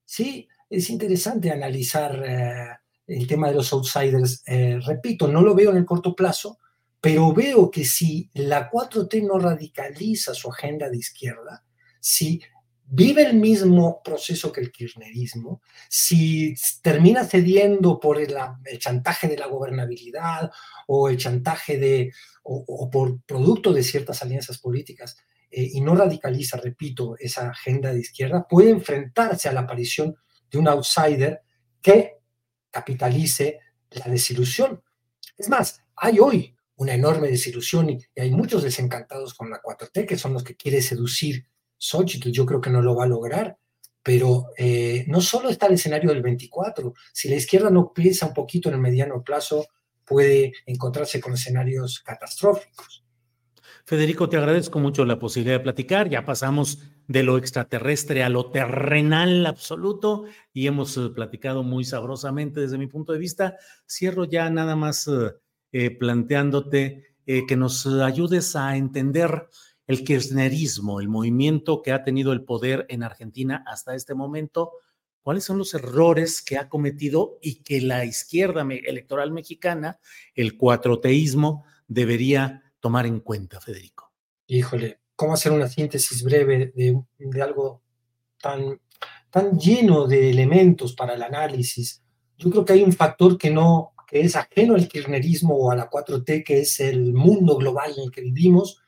sí, 0.05 0.49
es 0.68 0.90
interesante 0.90 1.51
analizar 1.51 2.82
el 3.07 3.27
tema 3.27 3.49
de 3.49 3.55
los 3.55 3.73
outsiders. 3.73 4.43
Eh, 4.47 4.79
repito, 4.85 5.29
no 5.29 5.43
lo 5.43 5.55
veo 5.55 5.71
en 5.71 5.79
el 5.79 5.85
corto 5.85 6.15
plazo, 6.15 6.59
pero 7.01 7.33
veo 7.33 7.71
que 7.71 7.85
si 7.85 8.31
la 8.35 8.71
4T 8.71 9.27
no 9.27 9.38
radicaliza 9.38 10.35
su 10.35 10.51
agenda 10.51 10.88
de 10.88 10.99
izquierda, 10.99 11.65
si 12.01 12.41
vive 12.85 13.23
el 13.23 13.35
mismo 13.35 14.03
proceso 14.05 14.53
que 14.53 14.61
el 14.61 14.71
kirchnerismo, 14.71 15.62
si 15.88 16.55
termina 16.83 17.25
cediendo 17.25 17.99
por 17.99 18.21
el, 18.21 18.37
chantaje 18.79 19.29
de 19.29 19.38
la 19.38 19.47
gobernabilidad 19.47 20.51
o 20.87 21.09
el 21.09 21.17
chantaje 21.17 21.79
de, 21.79 22.12
o 22.43 22.91
por 22.91 23.23
producto 23.23 23.73
de 23.73 23.83
ciertas 23.83 24.23
alianzas 24.23 24.59
políticas, 24.59 25.17
eh, 25.53 25.69
y 25.75 25.81
no 25.83 25.95
radicaliza, 25.95 26.57
repito, 26.57 27.15
esa 27.19 27.51
agenda 27.51 27.93
de 27.93 28.01
izquierda, 28.01 28.47
puede 28.49 28.71
enfrentarse 28.71 29.51
a 29.51 29.53
la 29.53 29.61
aparición 29.61 30.17
de 30.51 30.59
un 30.59 30.67
outsider 30.67 31.43
que 31.83 32.22
capitalice 32.73 33.61
la 33.91 34.07
desilusión. 34.07 34.83
Es 35.37 35.49
más, 35.49 35.83
hay 35.95 36.19
hoy 36.19 36.57
una 36.77 36.95
enorme 36.95 37.29
desilusión 37.29 37.91
y, 37.91 37.99
hay 38.17 38.31
muchos 38.31 38.63
desencantados 38.65 39.35
con 39.35 39.51
la 39.51 39.63
4T, 39.63 40.07
que 40.07 40.19
son 40.19 40.33
los 40.33 40.43
que 40.43 40.57
quiere 40.57 40.83
seducir 40.83 41.47
Xochitl, 41.79 42.31
yo 42.31 42.47
creo 42.47 42.61
que 42.61 42.71
no 42.71 42.83
lo 42.83 42.97
va 42.97 43.05
a 43.05 43.09
lograr, 43.09 43.59
pero 44.03 44.49
eh, 44.57 45.05
no 45.09 45.21
solo 45.21 45.49
está 45.49 45.67
el 45.67 45.75
escenario 45.75 46.11
del 46.11 46.23
24, 46.23 46.95
si 47.13 47.29
la 47.29 47.37
izquierda 47.37 47.71
no 47.71 47.93
piensa 47.93 48.27
un 48.27 48.35
poquito 48.35 48.69
en 48.69 48.77
el 48.77 48.81
mediano 48.81 49.23
plazo, 49.23 49.67
puede 50.05 50.53
encontrarse 50.67 51.21
con 51.21 51.35
escenarios 51.35 52.01
catastróficos. 52.01 53.02
Federico, 53.85 54.29
te 54.29 54.37
agradezco 54.37 54.79
mucho 54.79 55.05
la 55.05 55.18
posibilidad 55.18 55.59
de 55.59 55.64
platicar. 55.64 56.09
Ya 56.09 56.25
pasamos 56.25 56.79
de 57.09 57.25
lo 57.25 57.37
extraterrestre 57.37 58.23
a 58.23 58.29
lo 58.29 58.51
terrenal 58.51 59.45
absoluto 59.45 60.25
y 60.53 60.68
hemos 60.68 60.97
uh, 60.97 61.12
platicado 61.12 61.64
muy 61.64 61.85
sabrosamente 61.85 62.61
desde 62.61 62.79
mi 62.79 62.87
punto 62.87 63.12
de 63.12 63.18
vista. 63.18 63.57
Cierro 63.88 64.25
ya 64.25 64.49
nada 64.51 64.77
más 64.77 65.09
uh, 65.09 65.33
eh, 65.73 65.90
planteándote 65.90 67.16
eh, 67.27 67.47
que 67.47 67.57
nos 67.57 67.87
ayudes 67.87 68.55
a 68.55 68.77
entender 68.77 69.49
el 69.88 70.05
kirchnerismo, 70.05 71.01
el 71.01 71.09
movimiento 71.09 71.83
que 71.83 71.90
ha 71.90 72.05
tenido 72.05 72.33
el 72.33 72.45
poder 72.45 72.87
en 72.88 73.03
Argentina 73.03 73.64
hasta 73.66 73.97
este 73.97 74.14
momento. 74.14 74.73
¿Cuáles 75.23 75.45
son 75.45 75.59
los 75.59 75.75
errores 75.75 76.40
que 76.40 76.57
ha 76.57 76.68
cometido 76.68 77.38
y 77.42 77.62
que 77.62 77.81
la 77.81 78.05
izquierda 78.05 78.62
electoral 78.62 79.33
mexicana, 79.33 79.99
el 80.35 80.57
cuatroteísmo, 80.57 81.64
debería 81.88 82.62
tomar 82.83 83.07
en 83.07 83.21
cuenta, 83.21 83.61
Federico? 83.61 84.12
Híjole, 84.49 85.01
¿cómo 85.14 85.35
hacer 85.35 85.53
una 85.53 85.68
síntesis 85.68 86.23
breve 86.23 86.73
de, 86.75 87.01
de 87.16 87.42
algo 87.42 87.81
tan, 88.38 88.81
tan 89.31 89.59
lleno 89.59 90.07
de 90.07 90.29
elementos 90.29 90.92
para 90.95 91.14
el 91.14 91.23
análisis? 91.23 92.03
Yo 92.37 92.51
creo 92.51 92.64
que 92.64 92.73
hay 92.73 92.83
un 92.83 92.92
factor 92.92 93.38
que 93.38 93.51
no, 93.51 93.95
que 94.09 94.21
es 94.21 94.35
ajeno 94.35 94.75
al 94.75 94.88
kirchnerismo 94.88 95.55
o 95.55 95.71
a 95.71 95.77
la 95.77 95.88
4T, 95.88 96.45
que 96.45 96.61
es 96.61 96.81
el 96.81 97.14
mundo 97.14 97.57
global 97.57 97.95
en 97.97 98.05
el 98.05 98.11
que 98.11 98.21
vivimos, 98.21 98.83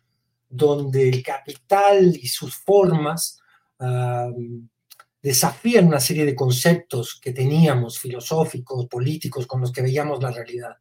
donde 0.48 1.09
el 1.09 1.22
capital 1.22 2.16
y 2.16 2.26
sus 2.26 2.57
formas 2.57 3.38
uh, 3.78 4.33
desafían 5.22 5.87
una 5.87 6.00
serie 6.00 6.24
de 6.24 6.35
conceptos 6.35 7.18
que 7.20 7.33
teníamos, 7.33 7.98
filosóficos, 7.98 8.87
políticos, 8.87 9.46
con 9.46 9.61
los 9.61 9.70
que 9.70 9.83
veíamos 9.83 10.20
la 10.20 10.33
realidad. 10.33 10.76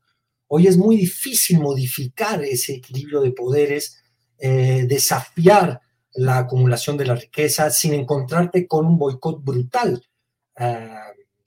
Hoy 0.56 0.68
es 0.68 0.78
muy 0.78 0.98
difícil 0.98 1.60
modificar 1.60 2.44
ese 2.44 2.76
equilibrio 2.76 3.22
de 3.22 3.32
poderes, 3.32 4.04
eh, 4.38 4.86
desafiar 4.88 5.82
la 6.14 6.38
acumulación 6.38 6.96
de 6.96 7.08
la 7.08 7.16
riqueza 7.16 7.72
sin 7.72 7.96
encontrarte 7.96 8.68
con 8.68 8.86
un 8.86 9.00
boicot 9.00 9.44
brutal 9.44 10.00
uh, 10.60 10.64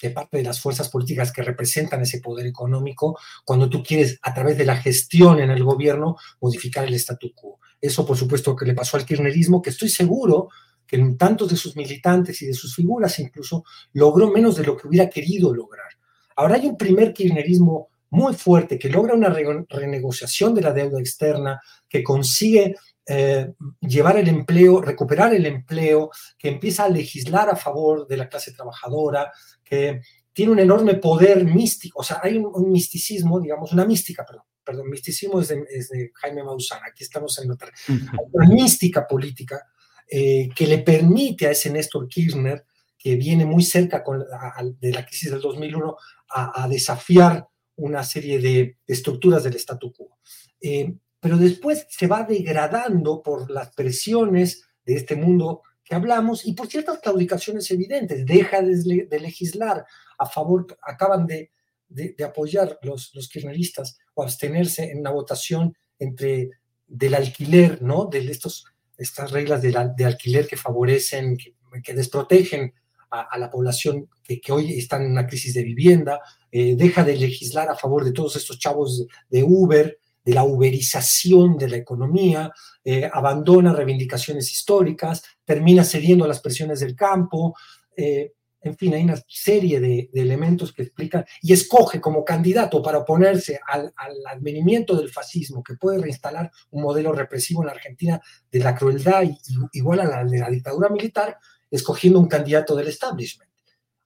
de 0.03 0.11
parte 0.11 0.39
de 0.39 0.43
las 0.43 0.61
fuerzas 0.61 0.89
políticas 0.89 1.31
que 1.31 1.45
representan 1.45 2.03
ese 2.03 2.19
poder 2.19 2.49
económico 2.49 3.17
cuando 3.45 3.71
tú 3.71 3.81
quieres, 3.81 4.19
a 4.23 4.35
través 4.35 4.59
de 4.59 4.67
la 4.67 4.77
gestión 4.77 5.39
en 5.39 5.51
el 5.51 5.63
gobierno, 5.63 6.17
modificar 6.41 6.85
el 6.85 6.95
statu 6.95 7.33
quo. 7.33 7.61
Eso, 7.81 8.05
por 8.05 8.17
supuesto, 8.17 8.57
que 8.57 8.67
le 8.67 8.75
pasó 8.75 8.97
al 8.97 9.07
kirchnerismo, 9.07 9.63
que 9.63 9.71
estoy 9.71 9.89
seguro 9.89 10.49
que 10.85 10.97
en 10.97 11.17
tantos 11.17 11.49
de 11.49 11.57
sus 11.57 11.77
militantes 11.77 12.43
y 12.43 12.47
de 12.47 12.55
sus 12.55 12.75
figuras 12.75 13.17
incluso 13.21 13.63
logró 13.93 14.33
menos 14.33 14.57
de 14.57 14.65
lo 14.65 14.77
que 14.77 14.89
hubiera 14.89 15.09
querido 15.09 15.55
lograr. 15.55 15.93
Ahora 16.35 16.57
hay 16.57 16.67
un 16.67 16.77
primer 16.77 17.13
kirchnerismo 17.13 17.91
muy 18.11 18.35
fuerte 18.35 18.79
que 18.79 18.89
logra 18.89 19.15
una 19.15 19.29
re 19.29 19.67
renegociación 19.69 20.55
de 20.55 20.63
la 20.63 20.73
deuda 20.73 21.01
externa, 21.01 21.61
que 21.89 22.03
consigue 22.03 22.77
eh, 23.07 23.53
llevar 23.81 24.19
el 24.19 24.29
empleo, 24.29 24.81
recuperar 24.81 25.35
el 25.35 25.47
empleo, 25.47 26.11
que 26.39 26.49
empieza 26.49 26.85
a 26.85 26.89
legislar 26.89 27.49
a 27.49 27.57
favor 27.57 28.07
de 28.07 28.17
la 28.17 28.29
clase 28.29 28.53
trabajadora, 28.53 29.33
que 29.65 30.01
tiene 30.33 30.53
un 30.53 30.59
enorme 30.59 30.95
poder 30.95 31.45
místico, 31.45 32.01
o 32.01 32.03
sea, 32.03 32.21
hay 32.23 32.37
un, 32.37 32.51
un 32.53 32.71
misticismo, 32.71 33.41
digamos, 33.41 33.73
una 33.73 33.87
mística, 33.87 34.25
perdón, 34.25 34.45
perdón, 34.63 34.91
misticismo 34.91 35.41
es 35.41 35.49
de, 35.49 35.65
es 35.71 35.89
de 35.89 36.11
Jaime 36.15 36.43
Maussan, 36.43 36.81
aquí 36.85 37.05
estamos 37.05 37.39
en 37.39 37.51
otra, 37.51 37.69
uh 37.89 37.93
-huh. 37.93 38.29
una 38.33 38.49
mística 38.49 39.07
política 39.07 39.63
eh, 40.11 40.49
que 40.55 40.67
le 40.67 40.79
permite 40.79 41.47
a 41.47 41.53
ese 41.53 41.71
Néstor 41.71 42.09
Kirchner, 42.09 42.65
que 42.99 43.17
viene 43.17 43.47
muy 43.47 43.63
cerca 43.63 44.03
con, 44.03 44.21
a, 44.23 44.63
de 44.63 44.93
la 44.93 45.07
crisis 45.07 45.31
del 45.31 45.41
2001, 45.41 45.97
a, 46.31 46.65
a 46.65 46.69
desafiar 46.69 47.47
una 47.77 48.03
serie 48.05 48.39
de, 48.39 48.79
estructuras 48.87 49.45
del 49.45 49.57
statu 49.57 49.93
quo. 49.93 50.19
Eh, 50.61 50.95
pero 51.21 51.37
después 51.37 51.87
se 51.89 52.07
va 52.07 52.23
degradando 52.23 53.23
por 53.23 53.51
las 53.51 53.75
presiones 53.75 54.63
de 54.85 54.95
este 54.95 55.17
mundo 55.17 55.63
que 55.83 55.95
hablamos 55.95 56.47
y 56.47 56.53
por 56.53 56.67
ciertas 56.67 56.99
claudicaciones 56.99 57.71
evidentes. 57.71 58.27
Deja 58.27 58.61
de, 58.63 59.21
legislar 59.21 59.85
a 60.19 60.27
favor, 60.27 60.67
acaban 60.83 61.27
de, 61.27 61.51
de, 61.89 62.25
apoyar 62.25 62.79
los, 62.83 63.15
los 63.15 63.29
kirchneristas 63.29 63.99
o 64.15 64.23
abstenerse 64.23 64.91
en 64.91 65.01
una 65.01 65.11
votación 65.11 65.77
entre 65.99 66.51
del 66.87 67.15
alquiler, 67.15 67.83
¿no? 67.83 68.07
De 68.07 68.19
estos, 68.31 68.67
estas 68.97 69.31
reglas 69.31 69.63
de, 69.63 69.73
la, 69.73 69.89
de 69.89 70.05
alquiler 70.05 70.47
que 70.47 70.57
favorecen, 70.57 71.37
que, 71.37 71.55
que 71.83 71.95
desprotegen 71.95 72.73
a, 73.11 73.39
la 73.39 73.51
población 73.51 74.09
que, 74.23 74.41
hoy 74.53 74.79
está 74.79 74.97
en 74.97 75.11
una 75.11 75.27
crisis 75.27 75.55
de 75.55 75.63
vivienda, 75.63 76.21
eh, 76.51 76.75
deja 76.77 77.05
de 77.05 77.17
legislar 77.17 77.69
a 77.69 77.77
favor 77.77 78.05
de 78.05 78.13
todos 78.13 78.37
estos 78.37 78.59
chavos 78.59 79.07
de 79.29 79.43
Uber, 79.43 79.99
de 80.25 80.35
la 80.35 80.43
uberización 80.43 81.57
de 81.57 81.69
la 81.69 81.77
economía, 81.77 82.53
eh, 82.85 83.09
abandona 83.13 83.73
reivindicaciones 83.73 84.53
históricas, 84.53 85.23
termina 85.45 85.85
cediendo 85.85 86.25
a 86.25 86.29
las 86.29 86.41
presiones 86.41 86.81
del 86.81 86.97
campo, 86.97 87.55
eh, 87.97 88.33
en 88.67 88.77
fin, 88.77 88.95
hay 88.95 89.05
una 89.05 89.17
serie 89.29 89.81
de, 89.81 90.11
elementos 90.15 90.73
que 90.73 90.83
explican 90.83 91.25
y 91.41 91.53
escoge 91.53 92.01
como 92.01 92.25
candidato 92.25 92.83
para 92.83 92.99
oponerse 92.99 93.61
al, 93.67 93.93
al, 93.97 94.17
advenimiento 94.27 94.97
del 94.97 95.09
fascismo, 95.09 95.63
que 95.63 95.75
puede 95.75 95.99
reinstalar 95.99 96.51
un 96.71 96.83
modelo 96.83 97.13
represivo 97.13 97.63
en 97.63 97.67
la 97.67 97.73
Argentina 97.73 98.21
de 98.51 98.59
la 98.59 98.75
crueldad 98.75 99.23
y, 99.23 99.39
igual 99.73 100.01
a 100.01 100.05
la 100.05 100.25
de 100.25 100.39
la 100.39 100.51
dictadura 100.51 100.89
militar, 100.89 101.39
escogiendo 101.71 102.19
un 102.19 102.29
candidato 102.29 102.75
del 102.77 102.89
establishment, 102.89 103.51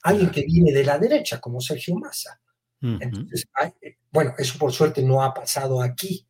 alguien 0.02 0.30
que 0.30 0.42
viene 0.42 0.72
de 0.72 0.84
la 0.84 0.98
derecha, 0.98 1.40
como 1.40 1.60
Sergio 1.60 1.94
Massa. 1.96 2.40
Entonces, 2.82 3.46
hay, 3.52 3.72
bueno, 4.10 4.32
eso 4.38 4.58
por 4.58 4.72
suerte 4.72 5.02
no 5.02 5.22
ha 5.22 5.34
pasado 5.34 5.82
aquí, 5.82 6.26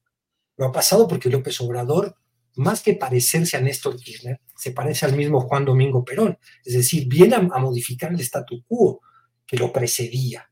no 0.56 0.66
ha 0.66 0.72
pasado 0.72 1.06
porque 1.06 1.30
López 1.30 1.60
Obrador 1.60 2.16
más 2.56 2.82
que 2.82 2.94
parecerse 2.94 3.56
a 3.56 3.60
Néstor 3.60 3.96
Kirchner, 3.96 4.40
se 4.56 4.72
parece 4.72 5.06
al 5.06 5.16
mismo 5.16 5.40
Juan 5.40 5.64
Domingo 5.64 6.04
Perón, 6.04 6.38
es 6.64 6.74
decir, 6.74 7.06
viene 7.08 7.36
a, 7.36 7.38
a 7.38 7.58
modificar 7.58 8.12
el 8.12 8.20
statu 8.20 8.64
quo 8.66 9.00
que 9.46 9.56
lo 9.56 9.72
precedía. 9.72 10.50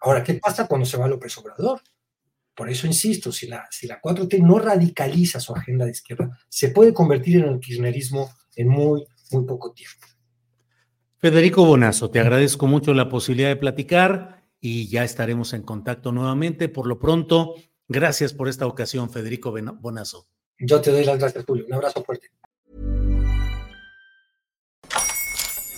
Ahora, 0.00 0.22
¿qué 0.22 0.34
pasa 0.34 0.66
cuando 0.66 0.86
se 0.86 0.96
va 0.96 1.08
López 1.08 1.36
Obrador? 1.38 1.80
Por 2.54 2.70
eso 2.70 2.86
insisto, 2.86 3.32
si 3.32 3.46
la, 3.48 3.66
si 3.70 3.86
la 3.86 4.00
4T 4.00 4.40
no 4.40 4.58
radicaliza 4.58 5.40
su 5.40 5.54
agenda 5.54 5.86
de 5.86 5.90
izquierda, 5.90 6.38
se 6.48 6.68
puede 6.68 6.94
convertir 6.94 7.38
en 7.38 7.48
el 7.48 7.60
kirchnerismo 7.60 8.32
en 8.54 8.68
muy, 8.68 9.04
muy 9.34 9.44
poco 9.44 9.72
tiempo. 9.72 10.06
Federico 11.18 11.64
Bonazo, 11.64 12.10
te 12.10 12.20
agradezco 12.20 12.66
mucho 12.66 12.92
la 12.94 13.08
posibilidad 13.08 13.48
de 13.48 13.56
platicar 13.56 14.44
y 14.60 14.88
ya 14.88 15.04
estaremos 15.04 15.52
en 15.52 15.62
contacto 15.62 16.12
nuevamente. 16.12 16.68
Por 16.68 16.86
lo 16.86 16.98
pronto, 16.98 17.54
gracias 17.88 18.32
por 18.32 18.48
esta 18.48 18.66
ocasión, 18.66 19.10
Federico 19.10 19.54
Bonazo. 19.80 20.26
Yo 20.58 20.80
te 20.80 20.90
doy 20.90 21.04
las 21.04 21.18
gracias, 21.18 21.44
Julio. 21.44 21.64
Un 21.66 21.74
abrazo 21.74 22.04
fuerte. 22.04 22.28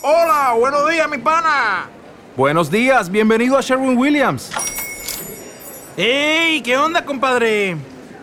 Hola, 0.02 0.54
buenos 0.58 0.88
días, 0.90 1.10
mi 1.10 1.18
pana. 1.18 1.90
Buenos 2.36 2.70
días, 2.70 3.10
bienvenido 3.10 3.56
a 3.56 3.60
Sherwin 3.60 3.96
Williams. 3.96 4.50
¡Ey! 5.96 6.60
¿Qué 6.62 6.76
onda, 6.76 7.04
compadre? 7.04 7.76